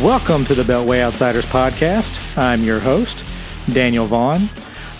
[0.00, 2.22] Welcome to the Beltway Outsiders podcast.
[2.34, 3.22] I'm your host,
[3.70, 4.48] Daniel Vaughan.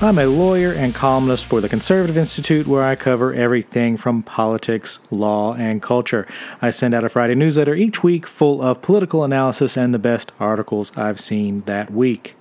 [0.03, 4.98] I'm a lawyer and columnist for the Conservative Institute, where I cover everything from politics,
[5.11, 6.27] law, and culture.
[6.61, 10.33] I send out a Friday newsletter each week full of political analysis and the best
[10.39, 12.35] articles I've seen that week.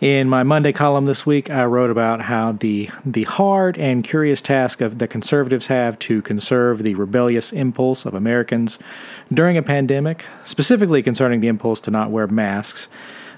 [0.00, 4.42] In my Monday column this week, I wrote about how the the hard and curious
[4.42, 8.78] task of the conservatives have to conserve the rebellious impulse of Americans
[9.32, 12.88] during a pandemic, specifically concerning the impulse to not wear masks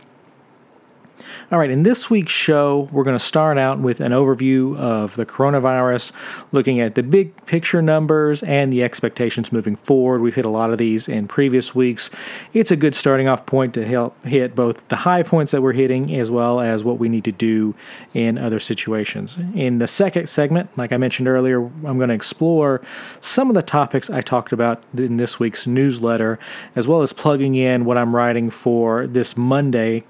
[1.51, 5.17] All right, in this week's show, we're going to start out with an overview of
[5.17, 6.13] the coronavirus,
[6.53, 10.21] looking at the big picture numbers and the expectations moving forward.
[10.21, 12.09] We've hit a lot of these in previous weeks.
[12.53, 15.73] It's a good starting off point to help hit both the high points that we're
[15.73, 17.75] hitting as well as what we need to do
[18.13, 19.37] in other situations.
[19.53, 22.81] In the second segment, like I mentioned earlier, I'm going to explore
[23.19, 26.39] some of the topics I talked about in this week's newsletter,
[26.77, 30.05] as well as plugging in what I'm writing for this Monday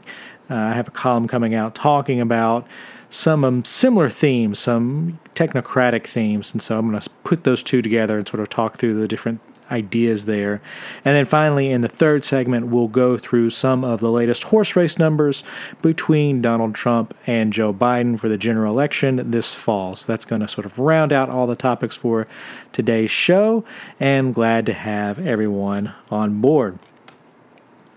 [0.51, 2.67] uh, I have a column coming out talking about
[3.09, 7.81] some um, similar themes, some technocratic themes, and so I'm going to put those two
[7.81, 9.41] together and sort of talk through the different
[9.71, 10.61] ideas there.
[11.05, 14.75] And then finally, in the third segment, we'll go through some of the latest horse
[14.75, 15.43] race numbers
[15.81, 19.95] between Donald Trump and Joe Biden for the general election this fall.
[19.95, 22.27] So that's going to sort of round out all the topics for
[22.73, 23.63] today's show,
[23.99, 26.77] and glad to have everyone on board.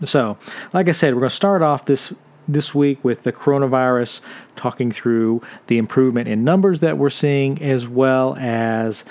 [0.05, 0.37] So,
[0.73, 2.13] like I said, we're going to start off this
[2.47, 4.21] this week with the coronavirus,
[4.57, 9.05] talking through the improvement in numbers that we're seeing, as well as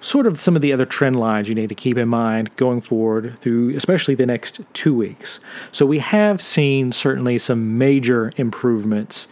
[0.00, 2.80] sort of some of the other trend lines you need to keep in mind going
[2.80, 5.40] forward through especially the next two weeks.
[5.72, 9.28] So, we have seen certainly some major improvements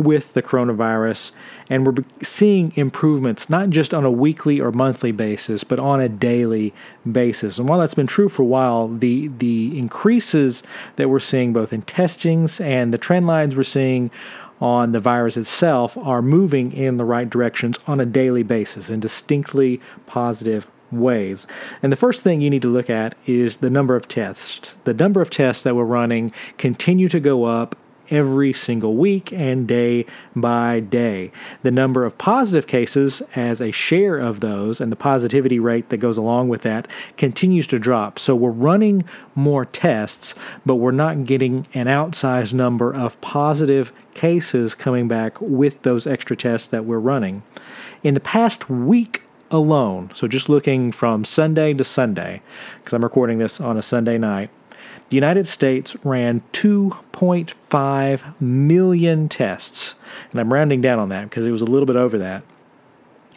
[0.00, 1.32] with the coronavirus,
[1.68, 6.08] and we're seeing improvements not just on a weekly or monthly basis, but on a
[6.08, 6.72] daily
[7.10, 7.58] basis.
[7.58, 10.62] And while that's been true for a while, the the increases
[10.96, 14.10] that we're seeing both in testings and the trend lines we're seeing
[14.60, 19.00] on the virus itself are moving in the right directions on a daily basis in
[19.00, 21.46] distinctly positive ways.
[21.82, 24.76] And the first thing you need to look at is the number of tests.
[24.84, 27.76] The number of tests that we're running continue to go up
[28.10, 31.30] every single week and day by day.
[31.62, 35.98] The number of positive cases as a share of those and the positivity rate that
[35.98, 38.18] goes along with that continues to drop.
[38.18, 39.04] So we're running
[39.34, 40.34] more tests,
[40.64, 46.36] but we're not getting an outsized number of positive cases coming back with those extra
[46.36, 47.42] tests that we're running.
[48.02, 52.42] In the past week alone, so just looking from Sunday to Sunday,
[52.76, 54.50] because I'm recording this on a Sunday night,
[55.08, 59.94] the United States ran 2.5 million tests.
[60.30, 62.42] And I'm rounding down on that because it was a little bit over that.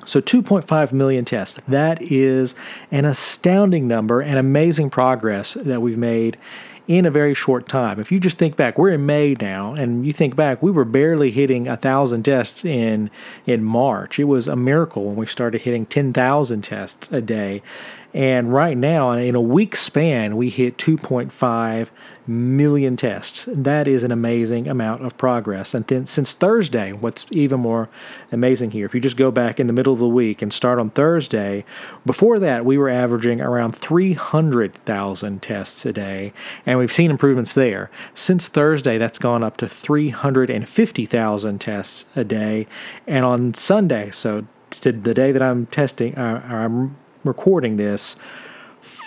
[0.06, 1.60] So 2.5 million tests.
[1.68, 2.56] That is
[2.92, 6.38] an astounding number and amazing progress that we've made
[6.88, 8.00] in a very short time.
[8.00, 10.86] If you just think back, we're in May now, and you think back, we were
[10.86, 13.10] barely hitting a thousand tests in
[13.45, 14.19] in March.
[14.19, 17.62] It was a miracle when we started hitting ten thousand tests a day,
[18.13, 21.89] and right now, in a week span, we hit 2.5
[22.28, 23.46] million tests.
[23.48, 25.74] That is an amazing amount of progress.
[25.74, 27.90] And then since Thursday, what's even more
[28.32, 30.80] amazing here, if you just go back in the middle of the week and start
[30.80, 31.64] on Thursday,
[32.06, 36.34] before that, we were averaging around 300,000 tests a day,
[36.66, 37.90] and we've seen improvements there.
[38.14, 42.68] Since Thursday, that's gone up to 350,000 tests a day.
[43.06, 48.16] And on Sunday, so the day that I'm testing, uh, I'm recording this,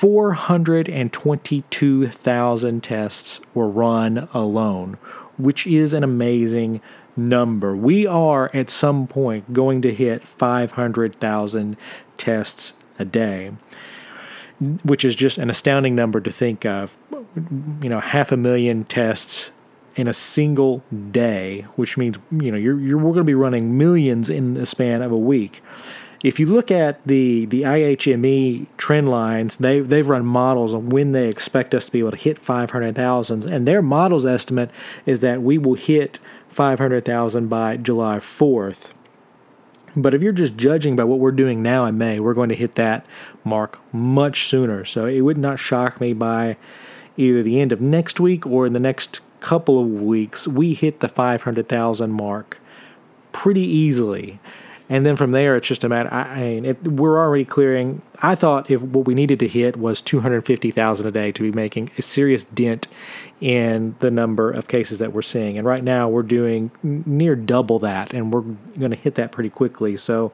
[0.01, 4.95] 422,000 tests were run alone,
[5.37, 6.81] which is an amazing
[7.19, 7.77] number.
[7.77, 11.77] We are at some point going to hit 500,000
[12.17, 13.53] tests a day,
[14.83, 16.97] which is just an astounding number to think of.
[17.83, 19.51] You know, half a million tests
[19.97, 23.77] in a single day, which means you know you're, you're we're going to be running
[23.77, 25.63] millions in the span of a week.
[26.23, 31.13] If you look at the the IHME trend lines, they they've run models on when
[31.13, 34.71] they expect us to be able to hit 500,000, and their models estimate
[35.07, 36.19] is that we will hit
[36.49, 38.91] 500,000 by July 4th.
[39.97, 42.55] But if you're just judging by what we're doing now in May, we're going to
[42.55, 43.07] hit that
[43.43, 44.85] mark much sooner.
[44.85, 46.57] So it would not shock me by
[47.17, 51.01] either the end of next week or in the next couple of weeks, we hit
[51.01, 52.61] the 500,000 mark
[53.33, 54.39] pretty easily.
[54.91, 56.13] And then from there, it's just a matter.
[56.13, 58.03] I, mean, it, we're already clearing.
[58.23, 61.93] I thought if what we needed to hit was 250,000 a day to be making
[61.97, 62.89] a serious dent
[63.41, 65.57] in the number of cases that we're seeing.
[65.57, 69.51] And right now, we're doing near double that, and we're going to hit that pretty
[69.51, 69.97] quickly.
[69.97, 70.33] So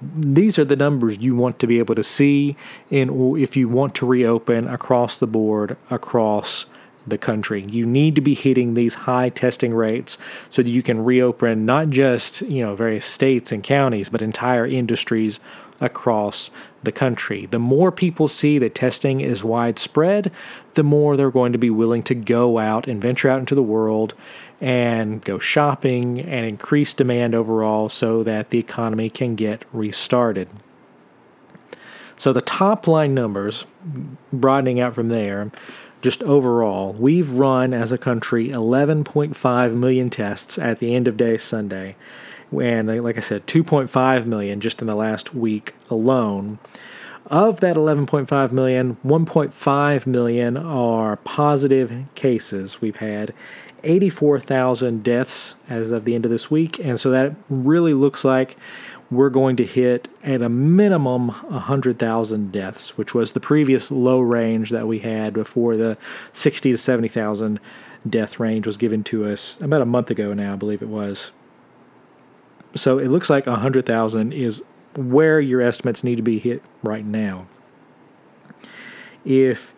[0.00, 2.56] these are the numbers you want to be able to see
[2.90, 6.66] in if you want to reopen across the board across
[7.08, 7.62] the country.
[7.62, 10.18] You need to be hitting these high testing rates
[10.50, 14.66] so that you can reopen not just, you know, various states and counties, but entire
[14.66, 15.40] industries
[15.80, 16.50] across
[16.82, 17.46] the country.
[17.46, 20.32] The more people see that testing is widespread,
[20.74, 23.62] the more they're going to be willing to go out and venture out into the
[23.62, 24.14] world
[24.60, 30.48] and go shopping and increase demand overall so that the economy can get restarted.
[32.16, 33.64] So the top line numbers,
[34.32, 35.52] broadening out from there,
[36.00, 41.36] just overall, we've run as a country 11.5 million tests at the end of day
[41.38, 41.96] Sunday.
[42.52, 46.58] And like I said, 2.5 million just in the last week alone.
[47.26, 52.80] Of that 11.5 million, 1.5 million are positive cases.
[52.80, 53.34] We've had
[53.84, 56.78] 84,000 deaths as of the end of this week.
[56.78, 58.56] And so that really looks like
[59.10, 64.70] we're going to hit at a minimum 100,000 deaths, which was the previous low range
[64.70, 65.96] that we had before the
[66.32, 67.58] 60 to 70,000
[68.08, 71.30] death range was given to us about a month ago now, I believe it was.
[72.74, 74.62] So it looks like 100,000 is
[74.94, 77.46] where your estimates need to be hit right now.
[79.24, 79.74] If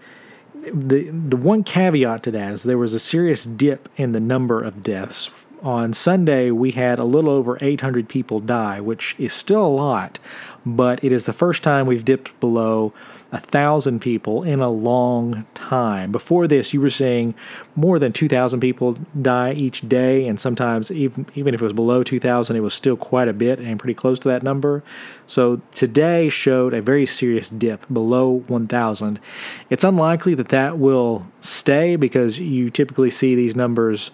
[0.63, 4.61] the the one caveat to that is there was a serious dip in the number
[4.63, 9.65] of deaths on Sunday, we had a little over 800 people die, which is still
[9.65, 10.19] a lot,
[10.65, 12.93] but it is the first time we've dipped below
[13.39, 16.11] thousand people in a long time.
[16.11, 17.35] Before this, you were seeing
[17.77, 22.03] more than 2,000 people die each day, and sometimes even even if it was below
[22.03, 24.83] 2,000, it was still quite a bit and pretty close to that number.
[25.29, 29.21] So today showed a very serious dip below 1,000.
[29.69, 34.11] It's unlikely that that will stay because you typically see these numbers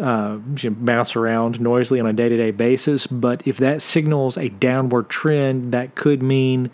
[0.00, 3.06] uh, bounce around noisily on a day to day basis.
[3.06, 6.70] But if that signals a downward trend, that could mean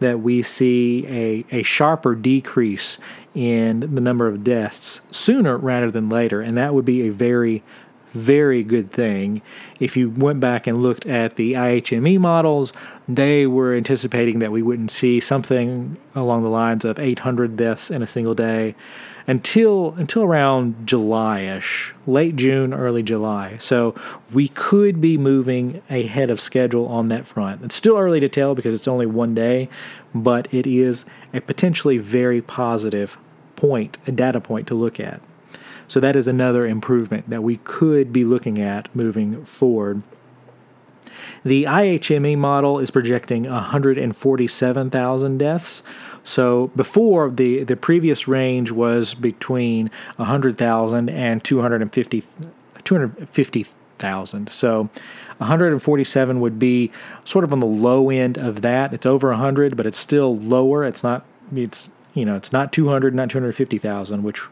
[0.00, 2.98] that we see a, a sharper decrease
[3.34, 6.40] in the number of deaths sooner rather than later.
[6.40, 7.62] And that would be a very,
[8.12, 9.42] very good thing.
[9.78, 12.72] If you went back and looked at the IHME models,
[13.08, 18.02] they were anticipating that we wouldn't see something along the lines of 800 deaths in
[18.02, 18.74] a single day
[19.26, 23.56] until until around July-ish, late June, early July.
[23.58, 23.94] So
[24.32, 27.62] we could be moving ahead of schedule on that front.
[27.62, 29.68] It's still early to tell because it's only one day,
[30.14, 33.18] but it is a potentially very positive
[33.56, 35.20] point, a data point to look at.
[35.90, 40.04] So that is another improvement that we could be looking at moving forward.
[41.42, 45.82] The IHME model is projecting 147,000 deaths.
[46.22, 52.24] So before the the previous range was between 100,000 and 250
[52.84, 54.48] 250,000.
[54.48, 54.90] So
[55.38, 56.92] 147 would be
[57.24, 58.94] sort of on the low end of that.
[58.94, 60.84] It's over 100, but it's still lower.
[60.84, 64.42] It's not it's you know, it's not 200, not 250,000, which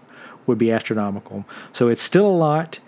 [0.49, 1.45] would be astronomical.
[1.73, 2.81] So it's still a lot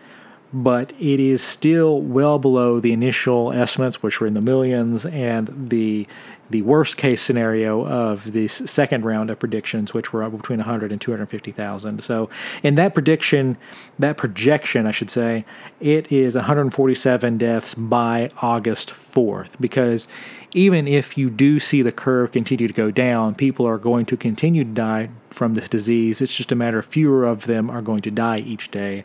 [0.52, 5.71] but it is still well below the initial estimates, which were in the millions, and
[5.71, 6.07] the
[6.50, 11.00] the worst case scenario of the second round of predictions, which were between 100 and
[11.00, 12.02] 250,000.
[12.02, 12.29] So,
[12.64, 13.57] in that prediction,
[14.00, 15.45] that projection, I should say,
[15.81, 20.09] it is 147 deaths by August 4th, because
[20.52, 24.16] even if you do see the curve continue to go down, people are going to
[24.16, 26.21] continue to die from this disease.
[26.21, 29.04] It's just a matter of fewer of them are going to die each day.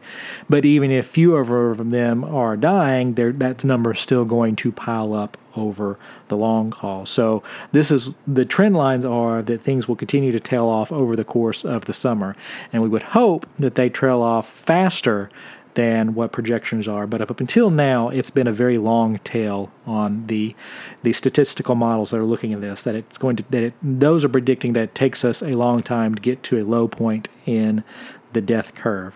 [0.50, 5.14] But even if fewer of them are dying, that number is still going to pile
[5.14, 5.98] up over
[6.28, 7.06] the long haul.
[7.06, 11.16] So this is the trend lines are that things will continue to tail off over
[11.16, 12.36] the course of the summer,
[12.74, 15.30] and we would hope that they trail off faster
[15.76, 17.06] than what projections are.
[17.06, 20.56] But up until now, it's been a very long tail on the
[21.04, 22.84] the statistical models that are looking at this.
[22.84, 25.84] That it's going to that it, those are predicting that it takes us a long
[25.84, 27.84] time to get to a low point in
[28.34, 29.16] the death curve.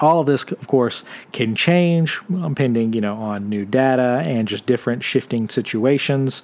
[0.00, 4.48] All of this, of course, can change um, pending, you know, on new data and
[4.48, 6.42] just different shifting situations.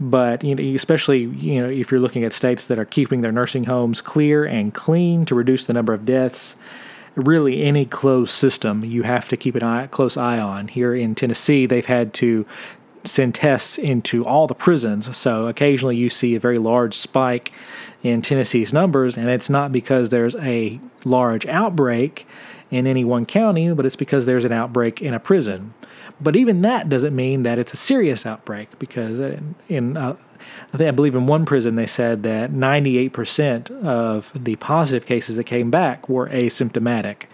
[0.00, 3.32] But you know, especially you know if you're looking at states that are keeping their
[3.32, 6.56] nursing homes clear and clean to reduce the number of deaths,
[7.14, 10.68] really any closed system you have to keep an eye, close eye on.
[10.68, 12.46] Here in Tennessee, they've had to
[13.04, 15.14] send tests into all the prisons.
[15.16, 17.52] So occasionally you see a very large spike
[18.02, 22.26] in Tennessee's numbers, and it's not because there's a large outbreak
[22.70, 25.74] in any one county, but it's because there's an outbreak in a prison.
[26.20, 29.18] But even that doesn't mean that it's a serious outbreak because
[29.68, 30.16] in, uh,
[30.72, 35.36] I think I believe in one prison they said that 98% of the positive cases
[35.36, 37.24] that came back were asymptomatic.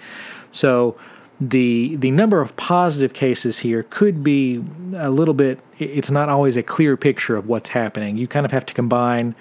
[0.52, 0.96] So
[1.40, 4.62] the the number of positive cases here could be
[4.94, 8.18] a little bit it's not always a clear picture of what's happening.
[8.18, 9.34] You kind of have to combine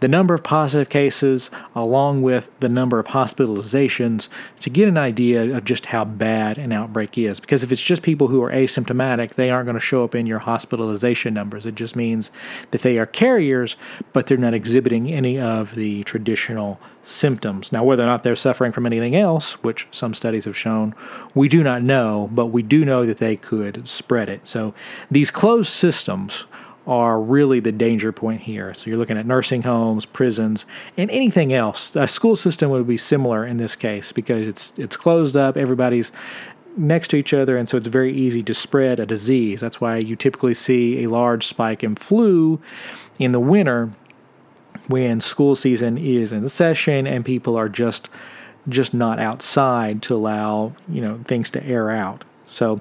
[0.00, 4.28] the number of positive cases along with the number of hospitalizations
[4.60, 7.40] to get an idea of just how bad an outbreak is.
[7.40, 10.26] Because if it's just people who are asymptomatic, they aren't going to show up in
[10.26, 11.66] your hospitalization numbers.
[11.66, 12.30] It just means
[12.70, 13.76] that they are carriers,
[14.12, 17.72] but they're not exhibiting any of the traditional symptoms.
[17.72, 20.94] Now, whether or not they're suffering from anything else, which some studies have shown,
[21.34, 24.46] we do not know, but we do know that they could spread it.
[24.46, 24.74] So
[25.10, 26.46] these closed systems
[26.86, 28.72] are really the danger point here.
[28.74, 30.66] So you're looking at nursing homes, prisons,
[30.96, 31.96] and anything else.
[31.96, 36.12] A school system would be similar in this case because it's it's closed up, everybody's
[36.76, 39.60] next to each other, and so it's very easy to spread a disease.
[39.60, 42.60] That's why you typically see a large spike in flu
[43.18, 43.92] in the winter
[44.88, 48.08] when school season is in session and people are just
[48.68, 52.24] just not outside to allow you know things to air out.
[52.46, 52.80] So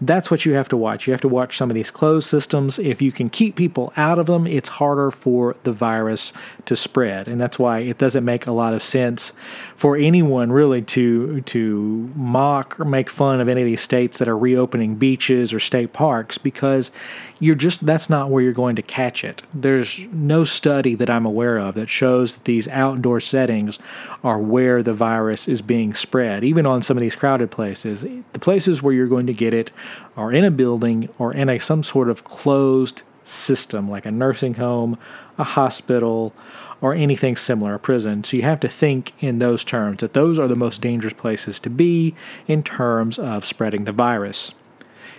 [0.00, 1.06] that's what you have to watch.
[1.06, 2.78] You have to watch some of these closed systems.
[2.78, 6.32] If you can keep people out of them, it's harder for the virus
[6.66, 7.28] to spread.
[7.28, 9.32] And that's why it doesn't make a lot of sense
[9.76, 14.28] for anyone really to to mock or make fun of any of these states that
[14.28, 16.90] are reopening beaches or state parks because
[17.38, 19.42] you're just that's not where you're going to catch it.
[19.52, 23.78] There's no study that I'm aware of that shows that these outdoor settings
[24.22, 26.44] are where the virus is being spread.
[26.44, 29.70] Even on some of these crowded places, the places where you're going to get it
[30.16, 34.54] are in a building or in a some sort of closed system like a nursing
[34.54, 34.98] home,
[35.38, 36.32] a hospital,
[36.80, 38.22] or anything similar, a prison.
[38.22, 41.58] So you have to think in those terms that those are the most dangerous places
[41.60, 42.14] to be
[42.46, 44.52] in terms of spreading the virus.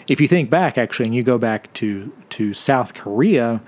[0.07, 3.61] If you think back, actually, and you go back to, to South Korea,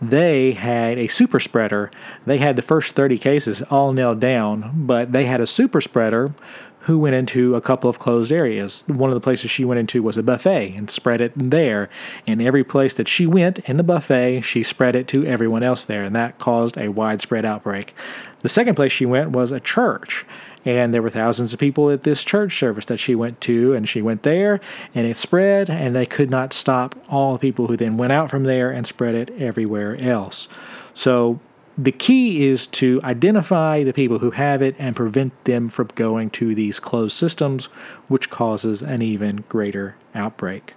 [0.00, 1.90] they had a super spreader.
[2.26, 6.34] They had the first 30 cases all nailed down, but they had a super spreader
[6.82, 8.84] who went into a couple of closed areas.
[8.86, 11.90] One of the places she went into was a buffet and spread it there.
[12.26, 15.84] And every place that she went in the buffet, she spread it to everyone else
[15.84, 17.94] there, and that caused a widespread outbreak.
[18.40, 20.24] The second place she went was a church.
[20.68, 23.88] And there were thousands of people at this church service that she went to, and
[23.88, 24.60] she went there,
[24.94, 28.28] and it spread, and they could not stop all the people who then went out
[28.28, 30.46] from there and spread it everywhere else.
[30.92, 31.40] So
[31.78, 36.28] the key is to identify the people who have it and prevent them from going
[36.32, 37.70] to these closed systems,
[38.08, 40.74] which causes an even greater outbreak.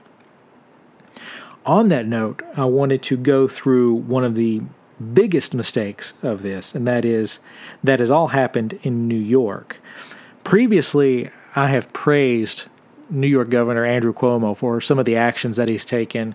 [1.65, 4.61] On that note, I wanted to go through one of the
[5.01, 7.39] biggest mistakes of this, and that is
[7.83, 9.79] that has all happened in New York.
[10.43, 12.65] Previously, I have praised
[13.11, 16.33] New York Governor Andrew Cuomo for some of the actions that he's taken.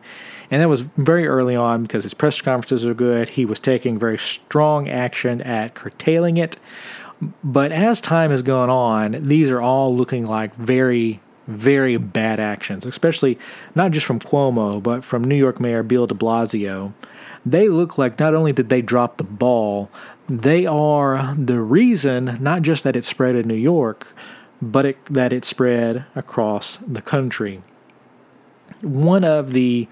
[0.51, 3.31] And that was very early on because his press conferences are good.
[3.31, 6.57] He was taking very strong action at curtailing it.
[7.43, 12.85] But as time has gone on, these are all looking like very, very bad actions,
[12.85, 13.39] especially
[13.75, 16.93] not just from Cuomo, but from New York Mayor Bill de Blasio.
[17.47, 19.89] They look like not only did they drop the ball,
[20.29, 24.13] they are the reason, not just that it spread in New York,
[24.61, 27.63] but it, that it spread across the country.
[28.83, 29.87] One of the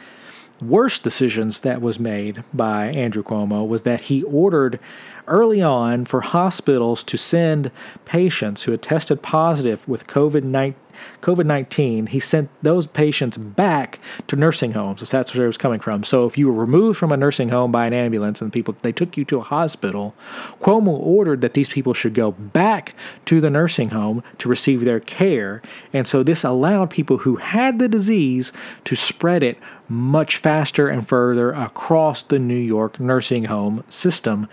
[0.61, 4.81] worst decisions that was made by Andrew Cuomo was that he ordered
[5.27, 7.71] early on for hospitals to send
[8.05, 10.75] patients who had tested positive with COVID 19
[11.23, 15.57] COVID 19, he sent those patients back to nursing homes, if that's where it was
[15.57, 16.05] coming from.
[16.05, 18.93] So if you were removed from a nursing home by an ambulance and people they
[18.93, 20.15] took you to a hospital,
[20.61, 22.95] Cuomo ordered that these people should go back
[23.27, 25.63] to the nursing home to receive their care.
[25.93, 28.53] And so this allowed people who had the disease
[28.85, 34.49] to spread it much faster and further across the New York nursing home system.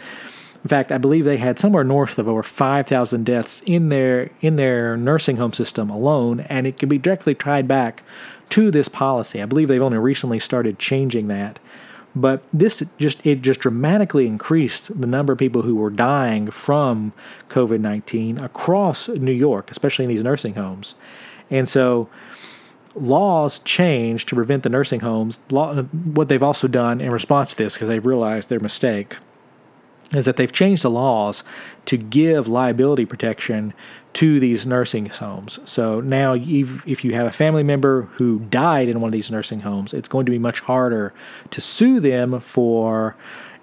[0.64, 4.58] In fact, I believe they had somewhere north of over 5,000 deaths in their in
[4.58, 8.04] their nursing home system alone, and it can be directly tied back
[8.50, 9.42] to this policy.
[9.42, 11.60] I believe they've only recently started changing that.
[12.14, 17.14] But this just it just dramatically increased the number of people who were dying from
[17.50, 20.96] COVID-19 across New York, especially in these nursing homes.
[21.50, 22.10] And so
[22.94, 25.40] laws change to prevent the nursing homes.
[25.50, 29.16] Law, what they've also done in response to this, because they've realized their mistake,
[30.14, 31.44] is that they've changed the laws
[31.86, 33.74] to give liability protection
[34.14, 35.60] to these nursing homes.
[35.66, 39.62] So now, if you have a family member who died in one of these nursing
[39.62, 41.14] homes, it's going to be much harder
[41.52, 43.16] to sue them for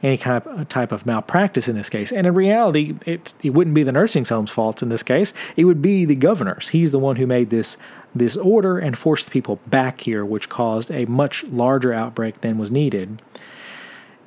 [0.03, 2.13] any kind of type of malpractice in this case.
[2.13, 5.33] And in reality, it it wouldn't be the nursing home's fault in this case.
[5.57, 6.69] It would be the governor's.
[6.69, 7.77] He's the one who made this
[8.15, 12.71] this order and forced people back here, which caused a much larger outbreak than was
[12.71, 13.21] needed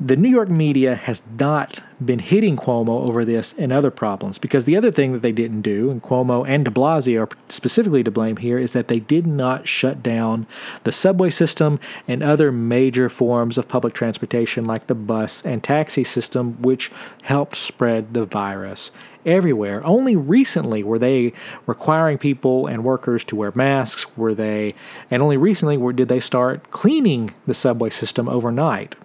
[0.04, 4.66] the New York media has not been hitting Cuomo over this and other problems because
[4.66, 8.10] the other thing that they didn't do, and Cuomo and de Blasio are specifically to
[8.10, 10.48] blame here, is that they did not shut down
[10.86, 16.04] the subway system and other major forms of public transportation like the bus and taxi
[16.04, 16.92] system, which
[17.22, 18.90] helped spread the virus
[19.24, 19.86] everywhere.
[19.86, 21.32] Only recently were they
[21.68, 24.74] requiring people and workers to wear masks, were they,
[25.12, 28.96] and only recently were, did they start cleaning the subway system overnight.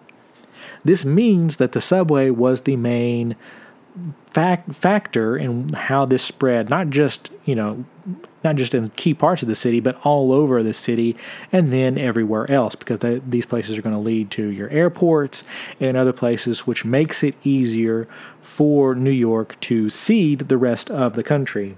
[0.87, 3.37] This means that the subway was the main
[4.31, 7.85] fact, factor in how this spread, not just, you know,
[8.45, 11.17] not just in key parts of the city, but all over the city
[11.51, 15.43] and then everywhere else, because they, these places are going to lead to your airports
[15.81, 18.07] and other places, which makes it easier
[18.41, 21.77] for New York to seed the rest of the country.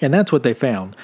[0.00, 0.96] And that's what they found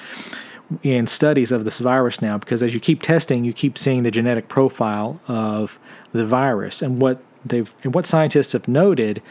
[0.83, 4.11] in studies of this virus now because as you keep testing, you keep seeing the
[4.11, 5.79] genetic profile of
[6.11, 6.81] the virus.
[6.81, 9.21] And what they've and what scientists have noted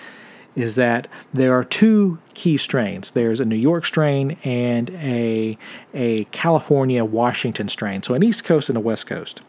[0.56, 3.12] is that there are two key strains.
[3.12, 5.56] There's a New York strain and a
[5.94, 8.02] a California Washington strain.
[8.02, 9.40] So an East Coast and a West Coast.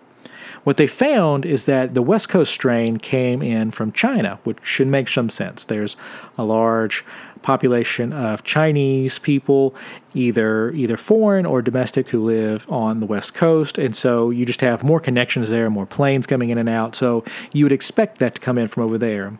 [0.63, 4.87] What they found is that the West Coast strain came in from China, which should
[4.87, 5.65] make some sense.
[5.65, 5.95] There's
[6.37, 7.03] a large
[7.41, 9.75] population of Chinese people,
[10.13, 14.61] either either foreign or domestic, who live on the West Coast, and so you just
[14.61, 16.95] have more connections there, more planes coming in and out.
[16.95, 19.33] So you would expect that to come in from over there.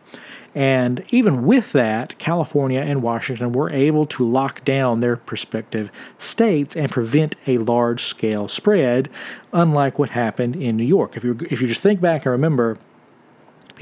[0.54, 6.76] And even with that, California and Washington were able to lock down their prospective states
[6.76, 9.08] and prevent a large scale spread,
[9.52, 11.16] unlike what happened in New York.
[11.16, 12.76] If you if you just think back and remember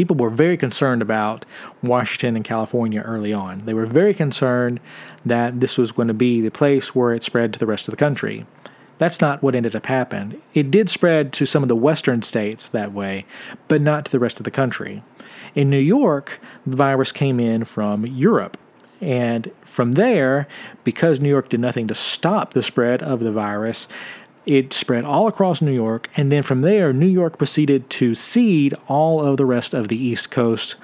[0.01, 1.45] people were very concerned about
[1.83, 3.67] Washington and California early on.
[3.67, 4.81] They were very concerned
[5.27, 7.93] that this was going to be the place where it spread to the rest of
[7.93, 8.47] the country.
[8.97, 10.41] That's not what ended up happening.
[10.55, 13.27] It did spread to some of the western states that way,
[13.69, 15.03] but not to the rest of the country.
[15.55, 18.57] In New York, the virus came in from Europe.
[19.03, 20.49] And from there,
[20.83, 23.87] because New York did nothing to stop the spread of the virus,
[24.47, 28.75] it spread all across New York, and then from there, New York proceeded to seed
[28.89, 30.77] all of the rest of the East Coast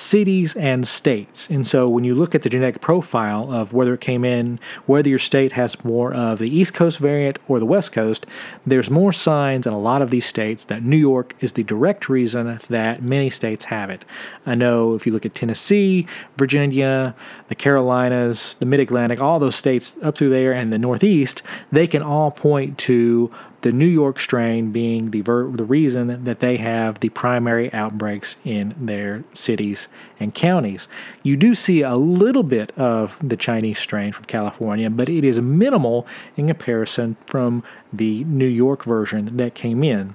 [0.00, 1.48] cities and states.
[1.50, 5.08] And so when you look at the genetic profile of whether it came in, whether
[5.08, 8.26] your state has more of the East Coast variant or the West Coast,
[8.66, 12.08] there's more signs in a lot of these states that New York is the direct
[12.08, 14.04] reason that many states have it.
[14.46, 17.14] I know if you look at Tennessee, Virginia,
[17.48, 21.86] the Carolinas, the Mid Atlantic, all those states up through there and the Northeast, they
[21.86, 23.30] can all point to
[23.62, 28.36] the New York strain being the ver- the reason that they have the primary outbreaks
[28.44, 30.88] in their cities and counties.
[31.22, 35.40] You do see a little bit of the Chinese strain from California, but it is
[35.40, 40.14] minimal in comparison from the New York version that came in.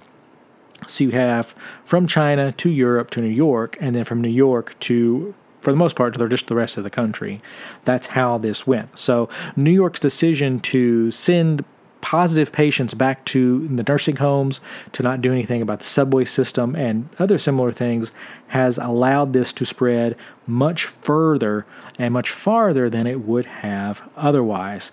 [0.88, 4.78] So you have from China to Europe to New York, and then from New York
[4.82, 7.42] to for the most part, to just the rest of the country.
[7.86, 9.00] That's how this went.
[9.00, 11.66] So, New York's decision to send
[12.06, 16.76] positive patients back to the nursing homes, to not do anything about the subway system,
[16.76, 18.14] and other similar things
[18.50, 20.16] has allowed this to spread
[20.46, 21.66] much further
[21.98, 24.92] and much farther than it would have otherwise.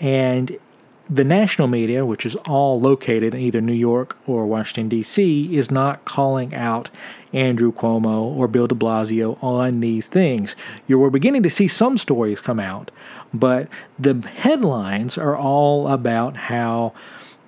[0.00, 0.58] And
[1.10, 5.70] the national media, which is all located in either New York or Washington, D.C., is
[5.70, 6.90] not calling out
[7.32, 10.54] Andrew Cuomo or Bill de Blasio on these things.
[10.86, 12.90] You're beginning to see some stories come out,
[13.32, 13.68] but
[13.98, 16.92] the headlines are all about how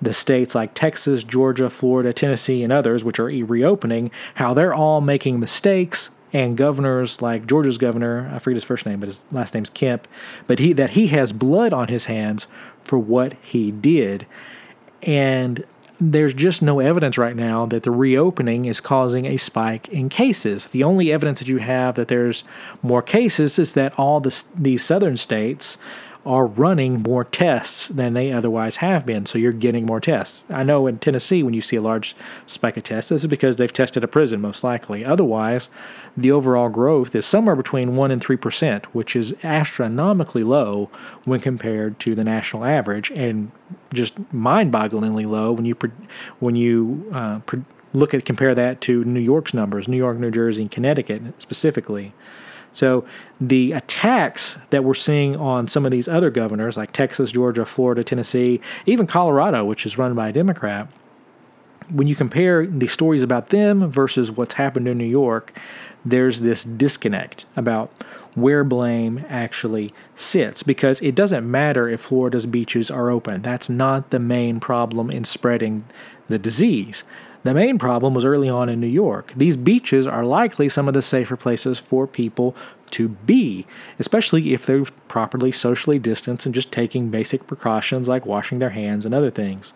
[0.01, 5.01] the states like Texas, Georgia, Florida, Tennessee, and others, which are reopening, how they're all
[5.01, 9.53] making mistakes and governors like Georgia's governor, I forget his first name, but his last
[9.53, 10.07] name's Kemp,
[10.47, 12.47] but he that he has blood on his hands
[12.83, 14.25] for what he did.
[15.01, 15.65] And
[15.99, 20.65] there's just no evidence right now that the reopening is causing a spike in cases.
[20.65, 22.43] The only evidence that you have that there's
[22.81, 25.77] more cases is that all the, these southern states
[26.25, 29.25] are running more tests than they otherwise have been.
[29.25, 30.45] So you're getting more tests.
[30.49, 33.55] I know in Tennessee, when you see a large spike of tests, this is because
[33.55, 35.03] they've tested a prison, most likely.
[35.03, 35.69] Otherwise,
[36.15, 40.91] the overall growth is somewhere between 1% and 3%, which is astronomically low
[41.23, 43.51] when compared to the national average and
[43.91, 45.75] just mind bogglingly low when you,
[46.39, 47.39] when you uh,
[47.93, 52.13] look at compare that to New York's numbers, New York, New Jersey, and Connecticut specifically.
[52.71, 53.05] So
[53.39, 58.03] the attacks that we're seeing on some of these other governors, like Texas, Georgia, Florida,
[58.03, 60.87] Tennessee, even Colorado, which is run by a Democrat,
[61.89, 65.57] when you compare the stories about them versus what's happened in New York,
[66.05, 67.91] there's this disconnect about
[68.33, 73.41] where blame actually sits because it doesn't matter if Florida's beaches are open.
[73.41, 75.83] That's not the main problem in spreading
[76.29, 77.03] the disease.
[77.43, 79.33] The main problem was early on in New York.
[79.35, 82.55] These beaches are likely some of the safer places for people
[82.91, 83.65] to be,
[83.97, 89.05] especially if they're properly socially distanced and just taking basic precautions like washing their hands
[89.05, 89.73] and other things.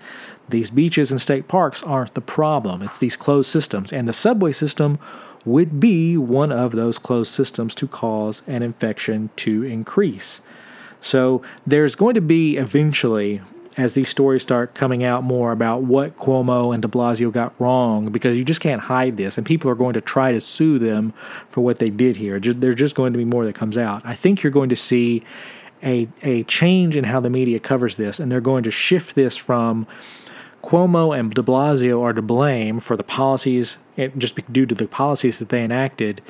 [0.50, 4.52] These beaches and state parks aren't the problem, it's these closed systems, and the subway
[4.52, 5.00] system
[5.44, 10.42] would be one of those closed systems to cause an infection to increase.
[11.02, 13.42] So there's going to be eventually
[13.78, 18.10] as these stories start coming out more about what Cuomo and de Blasio got wrong,
[18.10, 21.14] because you just can't hide this, and people are going to try to sue them
[21.50, 22.40] for what they did here.
[22.40, 24.02] Just, there's just going to be more that comes out.
[24.06, 25.24] I think you're going to see
[25.84, 29.36] a, a change in how the media covers this, and they're going to shift this
[29.36, 29.86] from
[30.64, 33.78] Cuomo and de Blasio are to blame for the policies,
[34.18, 36.22] just due to the policies that they enacted.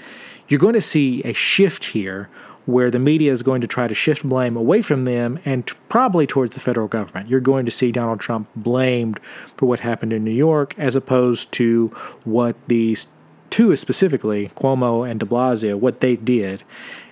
[0.47, 2.29] You're going to see a shift here
[2.65, 5.73] where the media is going to try to shift blame away from them and t-
[5.89, 7.29] probably towards the federal government.
[7.29, 9.19] You're going to see Donald Trump blamed
[9.55, 11.87] for what happened in New York as opposed to
[12.23, 13.07] what these
[13.49, 16.63] two specifically, Cuomo and de Blasio, what they did.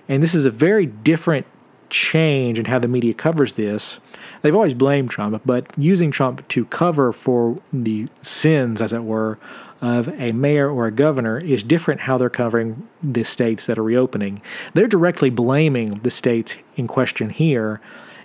[0.08, 1.46] And this is a very different
[1.88, 4.00] change in how the media covers this.
[4.42, 9.38] They've always blamed Trump, but using Trump to cover for the sins, as it were,
[9.84, 13.82] of a mayor or a governor is different how they're covering the states that are
[13.82, 14.40] reopening.
[14.72, 17.82] They're directly blaming the states in question here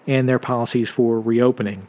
[0.07, 1.85] and their policies for reopening.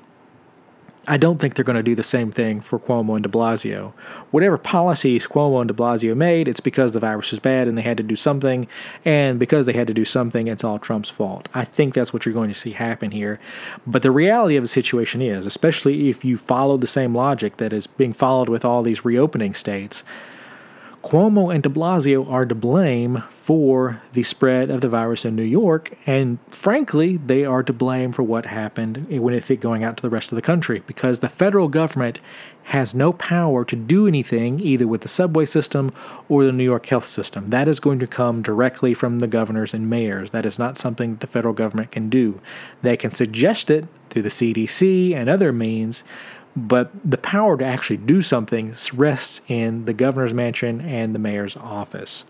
[1.09, 3.93] I don't think they're going to do the same thing for Cuomo and de Blasio.
[4.31, 7.83] Whatever policies Cuomo and de Blasio made, it's because the virus is bad and they
[7.83, 8.69] had to do something.
[9.05, 11.49] And because they had to do something, it's all Trump's fault.
[11.55, 13.41] I think that's what you're going to see happen here.
[13.87, 17.73] But the reality of the situation is, especially if you follow the same logic that
[17.73, 20.05] is being followed with all these reopening states,
[21.03, 25.43] Cuomo and de Blasio are to blame for the spread of the virus in New
[25.43, 30.03] York, and frankly, they are to blame for what happened when it going out to
[30.03, 32.21] the rest of the country because the federal government
[32.65, 35.91] has no power to do anything either with the subway system
[36.29, 37.49] or the New York health system.
[37.49, 40.31] That is going to come directly from the governors and mayors.
[40.31, 42.41] That is not something the federal government can do.
[42.83, 46.05] They can suggest it through the CDC and other means,
[46.69, 51.57] but the power to actually do something rests in the governor's mansion and the mayor's
[51.57, 52.25] office.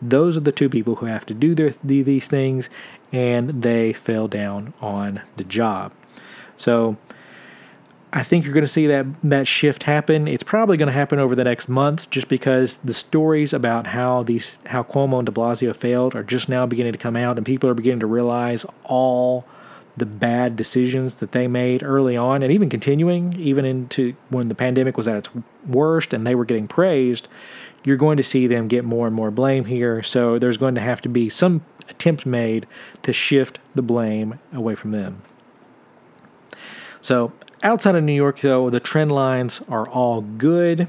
[0.00, 2.68] Those are the two people who have to do their, these things,
[3.12, 5.92] and they fell down on the job.
[6.56, 6.96] So
[8.12, 10.28] I think you're going to see that that shift happen.
[10.28, 14.22] It's probably going to happen over the next month, just because the stories about how
[14.22, 17.46] these how Cuomo and De Blasio failed are just now beginning to come out, and
[17.46, 19.46] people are beginning to realize all
[19.96, 24.54] the bad decisions that they made early on and even continuing even into when the
[24.54, 25.28] pandemic was at its
[25.66, 27.28] worst and they were getting praised
[27.84, 30.02] you're going to see them get more and more blame here.
[30.02, 32.66] So there's going to have to be some attempt made
[33.02, 35.22] to shift the blame away from them.
[37.00, 40.88] So outside of new york though the trend lines are all good.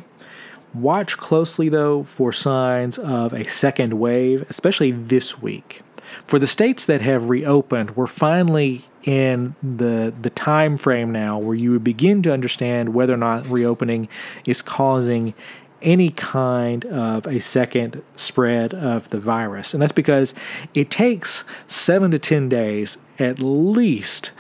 [0.74, 5.82] Watch closely though for signs of a second wave especially this week.
[6.28, 11.56] For the states that have reopened, we're finally in the the time frame now where
[11.56, 14.08] you would begin to understand whether or not reopening
[14.46, 15.34] is causing
[15.82, 19.74] any kind of a second spread of the virus.
[19.74, 20.34] And that's because
[20.74, 24.32] it takes 7 to 10 days at least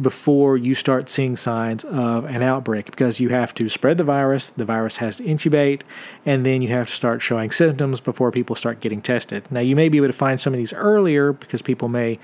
[0.00, 4.48] before you start seeing signs of an outbreak because you have to spread the virus,
[4.50, 5.82] the virus has to incubate,
[6.24, 9.44] and then you have to start showing symptoms before people start getting tested.
[9.50, 12.18] Now you may be able to find some of these earlier because people may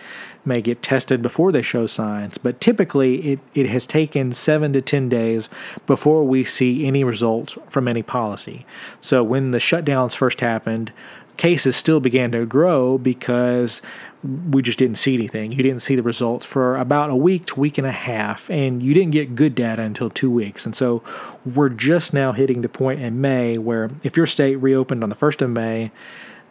[0.44, 4.81] may get tested before they show signs, but typically it, it has taken seven to
[4.81, 5.48] ten days
[5.87, 8.64] before we see any results from any policy.
[9.00, 10.92] So when the shutdowns first happened,
[11.37, 13.83] cases still began to grow because
[14.27, 15.53] we just didn't see anything.
[15.53, 18.83] You didn't see the results for about a week to week and a half, and
[18.83, 20.67] you didn't get good data until two weeks.
[20.67, 21.03] And so
[21.45, 25.17] we're just now hitting the point in May where if your state reopened on the
[25.17, 25.91] 1st of May,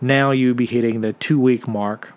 [0.01, 2.13] now you'd be hitting the two week mark.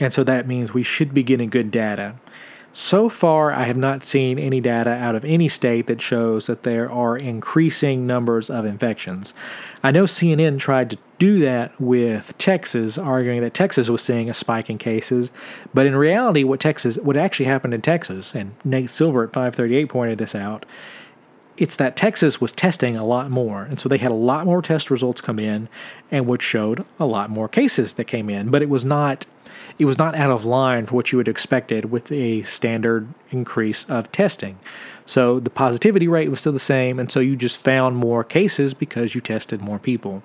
[0.00, 2.14] And so that means we should be getting good data.
[2.80, 6.62] So far, I have not seen any data out of any state that shows that
[6.62, 9.34] there are increasing numbers of infections.
[9.82, 14.34] I know CNN tried to do that with Texas, arguing that Texas was seeing a
[14.34, 15.32] spike in cases,
[15.74, 19.88] but in reality, what Texas, what actually happened in Texas, and Nate Silver at 538
[19.88, 20.64] pointed this out,
[21.56, 24.62] it's that Texas was testing a lot more, and so they had a lot more
[24.62, 25.68] test results come in,
[26.12, 29.26] and which showed a lot more cases that came in, but it was not
[29.78, 33.88] it was not out of line for what you would expected with a standard increase
[33.88, 34.58] of testing.
[35.06, 38.74] So the positivity rate was still the same, and so you just found more cases
[38.74, 40.22] because you tested more people.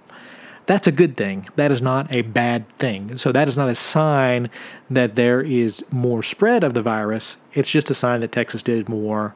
[0.65, 1.49] That's a good thing.
[1.55, 3.17] That is not a bad thing.
[3.17, 4.49] So that is not a sign
[4.89, 7.37] that there is more spread of the virus.
[7.53, 9.35] It's just a sign that Texas did more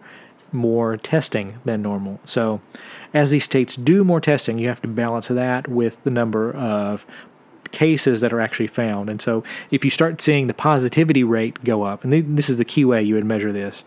[0.52, 2.20] more testing than normal.
[2.26, 2.62] So
[3.14, 7.06] as these states do more testing, you have to balance that with the number of
[7.72, 9.10] cases that are actually found.
[9.10, 12.66] And so if you start seeing the positivity rate go up, and this is the
[12.66, 13.84] key way you would measure this.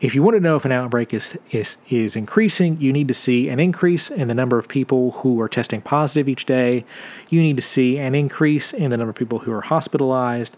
[0.00, 3.14] If you want to know if an outbreak is, is, is increasing, you need to
[3.14, 6.84] see an increase in the number of people who are testing positive each day.
[7.30, 10.56] You need to see an increase in the number of people who are hospitalized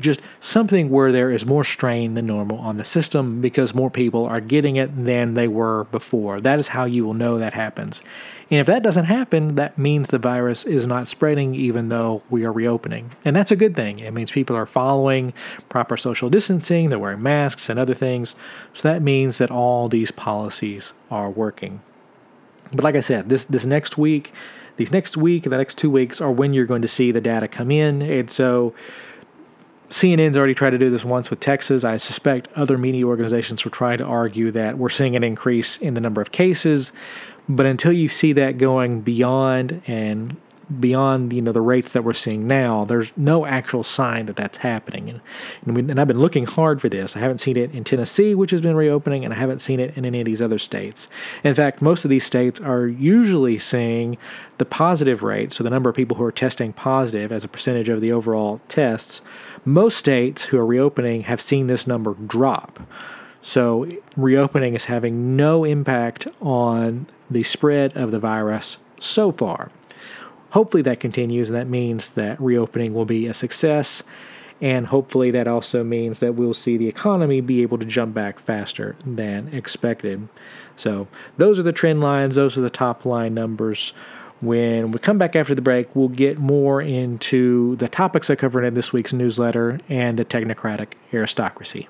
[0.00, 4.24] just something where there is more strain than normal on the system because more people
[4.26, 6.40] are getting it than they were before.
[6.40, 8.02] That is how you will know that happens.
[8.50, 12.44] And if that doesn't happen, that means the virus is not spreading even though we
[12.44, 13.12] are reopening.
[13.24, 14.00] And that's a good thing.
[14.00, 15.32] It means people are following
[15.68, 18.34] proper social distancing, they're wearing masks and other things.
[18.74, 21.80] So that means that all these policies are working.
[22.72, 24.32] But like I said, this this next week,
[24.76, 27.48] these next week, the next two weeks are when you're going to see the data
[27.48, 28.02] come in.
[28.02, 28.74] And so
[29.90, 31.82] CNN's already tried to do this once with Texas.
[31.82, 35.94] I suspect other media organizations will try to argue that we're seeing an increase in
[35.94, 36.92] the number of cases,
[37.48, 40.36] but until you see that going beyond and
[40.78, 44.58] beyond you know the rates that we're seeing now, there's no actual sign that that's
[44.58, 45.08] happening.
[45.10, 45.20] And
[45.66, 47.16] and, we, and, I've been looking hard for this.
[47.16, 49.96] I haven't seen it in Tennessee, which has been reopening, and I haven't seen it
[49.96, 51.08] in any of these other states.
[51.42, 54.16] In fact, most of these states are usually seeing
[54.58, 57.88] the positive rate, so the number of people who are testing positive as a percentage
[57.88, 59.22] of the overall tests.
[59.64, 62.80] Most states who are reopening have seen this number drop.
[63.42, 69.70] So reopening is having no impact on the spread of the virus so far.
[70.50, 74.02] Hopefully that continues, and that means that reopening will be a success.
[74.60, 78.38] And hopefully that also means that we'll see the economy be able to jump back
[78.38, 80.28] faster than expected.
[80.76, 83.92] So those are the trend lines, those are the top line numbers.
[84.40, 88.64] When we come back after the break, we'll get more into the topics I covered
[88.64, 91.88] in this week's newsletter and the technocratic aristocracy.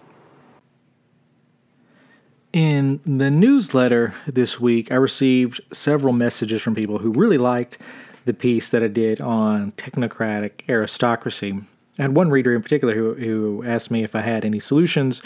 [2.52, 7.78] In the newsletter this week, I received several messages from people who really liked
[8.24, 11.60] the piece that I did on technocratic aristocracy.
[12.00, 15.22] I had one reader in particular who, who asked me if I had any solutions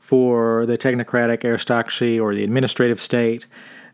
[0.00, 3.46] for the technocratic aristocracy or the administrative state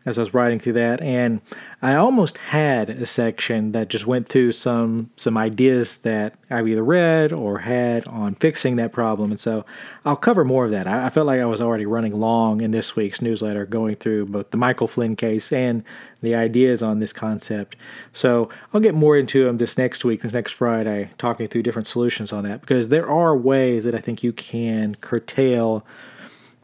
[0.05, 1.41] as I was writing through that, and
[1.81, 6.83] I almost had a section that just went through some some ideas that I've either
[6.83, 9.65] read or had on fixing that problem, and so
[10.03, 10.87] I'll cover more of that.
[10.87, 14.25] I, I felt like I was already running long in this week's newsletter, going through
[14.27, 15.83] both the Michael Flynn case and
[16.21, 17.75] the ideas on this concept.
[18.13, 21.87] So I'll get more into them this next week, this next Friday, talking through different
[21.87, 25.85] solutions on that because there are ways that I think you can curtail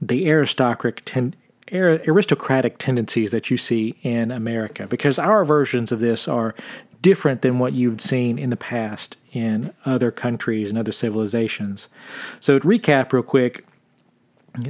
[0.02, 1.36] the aristocratic ten-
[1.72, 6.56] aristocratic tendencies that you see in America because our versions of this are
[7.02, 11.88] different than what you've seen in the past in other countries and other civilizations.
[12.40, 13.66] So, to recap real quick,